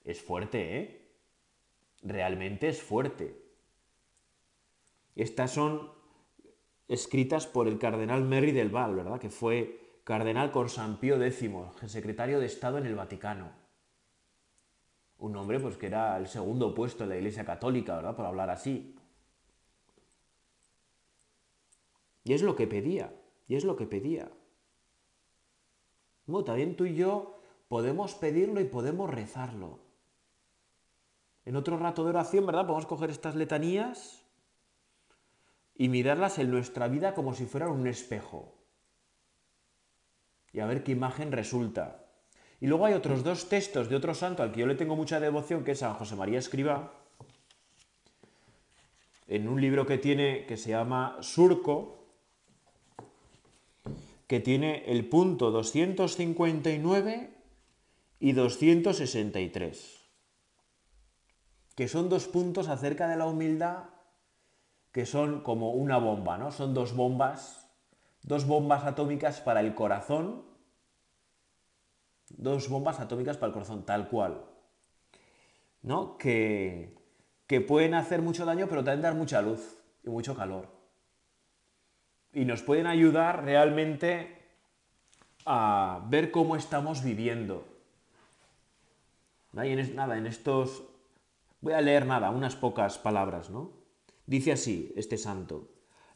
Es 0.05 0.21
fuerte, 0.21 0.77
¿eh? 0.79 1.11
Realmente 2.01 2.69
es 2.69 2.81
fuerte. 2.81 3.43
Estas 5.17 5.51
son 5.51 5.91
escritas 6.87 7.45
por 7.45 7.67
el 7.67 7.77
cardenal 7.77 8.23
Merry 8.23 8.53
del 8.53 8.69
Val, 8.69 8.95
¿verdad? 8.95 9.19
Que 9.19 9.29
fue 9.29 9.99
cardenal 10.05 10.53
con 10.53 10.69
San 10.69 11.01
Pío 11.01 11.21
X, 11.21 11.51
secretario 11.87 12.39
de 12.39 12.45
Estado 12.45 12.77
en 12.77 12.85
el 12.85 12.95
Vaticano. 12.95 13.51
Un 15.17 15.35
hombre 15.35 15.59
pues, 15.59 15.75
que 15.75 15.87
era 15.87 16.15
el 16.15 16.29
segundo 16.29 16.73
puesto 16.73 17.03
en 17.03 17.09
la 17.09 17.17
Iglesia 17.17 17.43
Católica, 17.43 17.97
¿verdad? 17.97 18.15
Por 18.15 18.25
hablar 18.25 18.49
así. 18.49 18.95
Y 22.29 22.33
es 22.35 22.43
lo 22.43 22.55
que 22.55 22.67
pedía, 22.67 23.11
y 23.47 23.55
es 23.55 23.63
lo 23.63 23.75
que 23.75 23.87
pedía. 23.87 24.29
Bueno, 26.27 26.45
también 26.45 26.75
tú 26.75 26.85
y 26.85 26.93
yo 26.93 27.41
podemos 27.67 28.13
pedirlo 28.13 28.61
y 28.61 28.65
podemos 28.65 29.09
rezarlo. 29.09 29.79
En 31.43 31.55
otro 31.55 31.79
rato 31.79 32.03
de 32.03 32.11
oración, 32.11 32.45
¿verdad? 32.45 32.67
Podemos 32.67 32.85
coger 32.85 33.09
estas 33.09 33.33
letanías 33.33 34.23
y 35.73 35.89
mirarlas 35.89 36.37
en 36.37 36.51
nuestra 36.51 36.87
vida 36.87 37.15
como 37.15 37.33
si 37.33 37.47
fueran 37.47 37.71
un 37.71 37.87
espejo. 37.87 38.53
Y 40.53 40.59
a 40.59 40.67
ver 40.67 40.83
qué 40.83 40.91
imagen 40.91 41.31
resulta. 41.31 42.05
Y 42.61 42.67
luego 42.67 42.85
hay 42.85 42.93
otros 42.93 43.23
dos 43.23 43.49
textos 43.49 43.89
de 43.89 43.95
otro 43.95 44.13
santo 44.13 44.43
al 44.43 44.51
que 44.51 44.59
yo 44.59 44.67
le 44.67 44.75
tengo 44.75 44.95
mucha 44.95 45.19
devoción, 45.19 45.63
que 45.63 45.71
es 45.71 45.79
San 45.79 45.95
José 45.95 46.15
María 46.15 46.37
Escriba, 46.37 46.93
en 49.25 49.49
un 49.49 49.59
libro 49.59 49.87
que 49.87 49.97
tiene 49.97 50.45
que 50.45 50.57
se 50.57 50.69
llama 50.69 51.17
Surco, 51.21 51.98
que 54.29 54.39
tiene 54.39 54.83
el 54.85 55.09
punto 55.09 55.49
259 55.49 57.33
y 58.19 58.31
263, 58.33 60.05
que 61.75 61.87
son 61.87 62.09
dos 62.09 62.27
puntos 62.27 62.67
acerca 62.67 63.07
de 63.07 63.17
la 63.17 63.25
humildad 63.25 63.85
que 64.91 65.07
son 65.07 65.41
como 65.41 65.71
una 65.71 65.97
bomba, 65.97 66.37
¿no? 66.37 66.51
Son 66.51 66.75
dos 66.75 66.95
bombas, 66.95 67.71
dos 68.21 68.45
bombas 68.45 68.83
atómicas 68.83 69.41
para 69.41 69.61
el 69.61 69.73
corazón, 69.73 70.45
dos 72.29 72.69
bombas 72.69 72.99
atómicas 72.99 73.37
para 73.37 73.47
el 73.47 73.53
corazón, 73.53 73.83
tal 73.83 74.09
cual, 74.09 74.45
¿no? 75.81 76.19
Que, 76.19 76.95
que 77.47 77.61
pueden 77.61 77.95
hacer 77.95 78.21
mucho 78.21 78.45
daño, 78.45 78.67
pero 78.69 78.83
también 78.83 79.01
dar 79.01 79.15
mucha 79.15 79.41
luz 79.41 79.83
y 80.03 80.11
mucho 80.11 80.35
calor. 80.35 80.78
Y 82.33 82.45
nos 82.45 82.61
pueden 82.61 82.87
ayudar 82.87 83.43
realmente 83.43 84.37
a 85.45 86.05
ver 86.09 86.31
cómo 86.31 86.55
estamos 86.55 87.03
viviendo. 87.03 87.65
nada, 89.53 90.17
en 90.17 90.27
estos... 90.27 90.83
Voy 91.61 91.73
a 91.73 91.81
leer 91.81 92.05
nada, 92.05 92.29
unas 92.29 92.55
pocas 92.55 92.97
palabras, 92.97 93.49
¿no? 93.49 93.71
Dice 94.25 94.51
así 94.51 94.93
este 94.95 95.17
santo, 95.17 95.67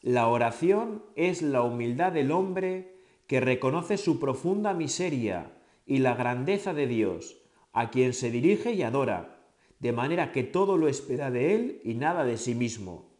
la 0.01 0.27
oración 0.27 1.03
es 1.15 1.41
la 1.41 1.63
humildad 1.63 2.11
del 2.11 2.31
hombre 2.31 2.95
que 3.27 3.39
reconoce 3.39 3.97
su 3.97 4.19
profunda 4.19 4.73
miseria 4.73 5.51
y 5.85 5.97
la 5.97 6.13
grandeza 6.13 6.73
de 6.73 6.87
Dios, 6.87 7.37
a 7.73 7.89
quien 7.89 8.13
se 8.13 8.29
dirige 8.29 8.71
y 8.73 8.83
adora, 8.83 9.39
de 9.79 9.91
manera 9.91 10.31
que 10.31 10.43
todo 10.43 10.77
lo 10.77 10.87
espera 10.87 11.31
de 11.31 11.55
él 11.55 11.81
y 11.83 11.95
nada 11.95 12.23
de 12.23 12.37
sí 12.37 12.53
mismo. 12.53 13.12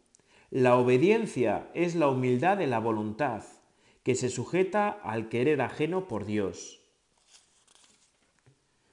La 0.54 0.76
obediencia 0.76 1.68
es 1.74 1.96
la 1.96 2.06
humildad 2.06 2.56
de 2.56 2.68
la 2.68 2.78
voluntad, 2.78 3.42
que 4.04 4.14
se 4.14 4.30
sujeta 4.30 4.88
al 4.88 5.28
querer 5.28 5.60
ajeno 5.60 6.06
por 6.06 6.26
Dios. 6.26 6.80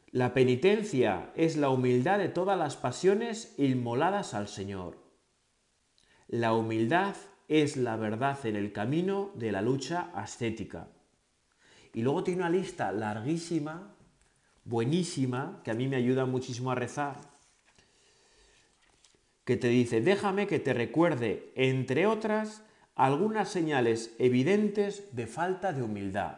La 0.10 0.34
penitencia 0.34 1.32
es 1.36 1.58
la 1.58 1.69
humildad 1.69 2.17
de 2.17 2.30
todas 2.30 2.58
las 2.58 2.78
pasiones 2.78 3.54
inmoladas 3.60 4.34
al 4.34 4.47
Señor. 4.47 4.97
La 6.28 6.56
humildad 6.56 7.15
es 7.47 7.78
la 7.78 7.95
verdad 7.95 8.43
en 8.47 8.56
el 8.56 8.74
camino 8.74 9.30
de 9.36 9.52
la 9.52 9.62
lucha 9.62 10.10
ascética. 10.15 10.88
Y 11.93 12.02
luego 12.02 12.24
tiene 12.24 12.41
una 12.41 12.50
lista 12.50 12.91
larguísima, 12.91 13.95
buenísima, 14.65 15.62
que 15.63 15.69
a 15.69 15.76
mí 15.76 15.88
me 15.88 15.97
ayuda 15.97 16.26
muchísimo 16.26 16.71
a 16.71 16.76
rezar, 16.76 17.31
que 19.51 19.57
te 19.57 19.67
dice, 19.67 19.99
déjame 19.99 20.47
que 20.47 20.59
te 20.59 20.73
recuerde, 20.73 21.51
entre 21.57 22.07
otras, 22.07 22.63
algunas 22.95 23.49
señales 23.49 24.15
evidentes 24.17 25.13
de 25.13 25.27
falta 25.27 25.73
de 25.73 25.83
humildad. 25.83 26.37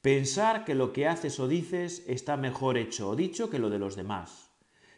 Pensar 0.00 0.64
que 0.64 0.74
lo 0.74 0.94
que 0.94 1.06
haces 1.06 1.38
o 1.38 1.48
dices 1.48 2.02
está 2.06 2.38
mejor 2.38 2.78
hecho 2.78 3.10
o 3.10 3.14
dicho 3.14 3.50
que 3.50 3.58
lo 3.58 3.68
de 3.68 3.78
los 3.78 3.94
demás. 3.94 4.48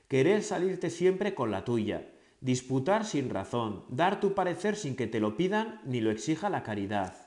Querer 0.07 0.45
salirte 0.45 0.89
siempre 0.89 1.35
con 1.35 1.51
la 1.51 1.65
tuya. 1.65 2.13
Disputar 2.41 3.05
sin 3.05 3.29
razón, 3.29 3.87
dar 3.89 4.21
tu 4.21 4.33
parecer 4.33 4.77
sin 4.77 4.95
que 4.95 5.09
te 5.09 5.19
lo 5.19 5.37
pidan 5.37 5.81
ni 5.85 6.01
lo 6.01 6.13
exija 6.13 6.49
la 6.49 6.63
caridad, 6.63 7.27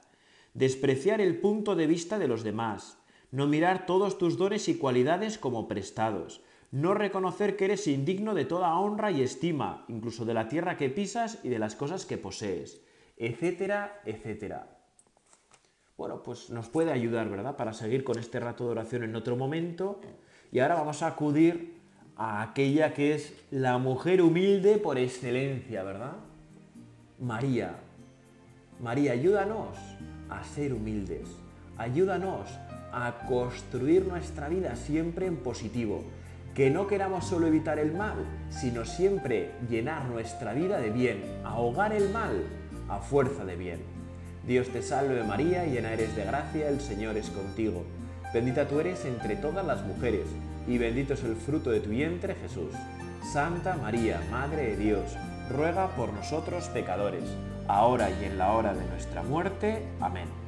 despreciar 0.54 1.20
el 1.20 1.42
punto 1.42 1.76
de 1.76 1.88
vista 1.88 2.20
de 2.20 2.30
los 2.30 2.46
demás, 2.46 3.00
no 3.32 3.48
mirar 3.48 3.86
todos 3.86 4.18
tus 4.18 4.38
dones 4.38 4.70
y 4.70 4.76
cualidades 4.76 5.38
como 5.38 5.68
prestados, 5.68 6.40
no 6.74 6.96
reconocer 6.96 7.56
que 7.56 7.66
eres 7.66 7.86
indigno 7.86 8.34
de 8.34 8.46
toda 8.46 8.76
honra 8.80 9.12
y 9.12 9.22
estima, 9.22 9.86
incluso 9.90 10.26
de 10.26 10.34
la 10.34 10.48
tierra 10.48 10.76
que 10.76 10.90
pisas 10.90 11.38
y 11.44 11.50
de 11.50 11.60
las 11.60 11.76
cosas 11.76 12.08
que 12.08 12.18
posees, 12.18 12.82
etcétera, 13.16 14.02
etcétera. 14.06 14.76
Bueno, 15.98 16.24
pues 16.24 16.50
nos 16.50 16.70
puede 16.70 16.92
ayudar, 16.92 17.30
¿verdad? 17.30 17.56
Para 17.58 17.74
seguir 17.74 18.04
con 18.04 18.18
este 18.18 18.40
rato 18.40 18.66
de 18.66 18.72
oración 18.72 19.04
en 19.04 19.16
otro 19.16 19.36
momento. 19.36 20.02
Y 20.52 20.62
ahora 20.62 20.74
vamos 20.74 21.04
a 21.04 21.08
acudir 21.08 21.76
a 22.16 22.42
aquella 22.42 22.96
que 22.96 23.14
es 23.14 23.36
la 23.52 23.78
mujer 23.78 24.24
humilde 24.24 24.80
por 24.80 24.98
excelencia, 24.98 25.84
¿verdad? 25.84 26.14
María. 27.20 27.76
María, 28.80 29.12
ayúdanos 29.12 29.78
a 30.28 30.44
ser 30.44 30.74
humildes. 30.74 31.30
Ayúdanos 31.78 32.50
a 32.92 33.28
construir 33.28 34.08
nuestra 34.08 34.50
vida 34.50 34.76
siempre 34.76 35.28
en 35.28 35.38
positivo. 35.38 36.04
Que 36.54 36.70
no 36.70 36.88
queramos 36.88 37.26
solo 37.26 37.48
evitar 37.48 37.80
el 37.80 37.94
mal, 37.94 38.16
sino 38.50 38.86
siempre 38.86 39.52
llenar 39.70 40.06
nuestra 40.06 40.54
vida 40.54 40.80
de 40.80 40.92
bien, 40.92 41.24
ahogar 41.44 41.94
el 41.94 42.10
mal 42.10 42.44
a 42.90 43.00
fuerza 43.00 43.44
de 43.44 43.56
bien. 43.56 43.80
Dios 44.46 44.70
te 44.70 44.82
salve 44.82 45.24
María, 45.24 45.66
llena 45.66 45.94
eres 45.94 46.16
de 46.16 46.26
gracia, 46.26 46.70
el 46.70 46.80
Señor 46.80 47.18
es 47.18 47.30
contigo. 47.30 47.84
Bendita 48.34 48.68
tú 48.68 48.80
eres 48.80 49.06
entre 49.06 49.36
todas 49.36 49.66
las 49.66 49.84
mujeres, 49.86 50.26
y 50.68 50.78
bendito 50.78 51.14
es 51.14 51.24
el 51.24 51.36
fruto 51.36 51.72
de 51.72 51.80
tu 51.80 51.90
vientre 51.90 52.36
Jesús. 52.36 52.74
Santa 53.32 53.76
María, 53.78 54.22
Madre 54.30 54.72
de 54.72 54.78
Dios, 54.78 55.18
ruega 55.50 55.88
por 55.96 56.14
nosotros 56.14 56.68
pecadores, 56.70 57.24
ahora 57.68 58.10
y 58.10 58.26
en 58.26 58.38
la 58.38 58.52
hora 58.52 58.74
de 58.74 58.86
nuestra 58.86 59.24
muerte. 59.24 59.84
Amén. 60.00 60.43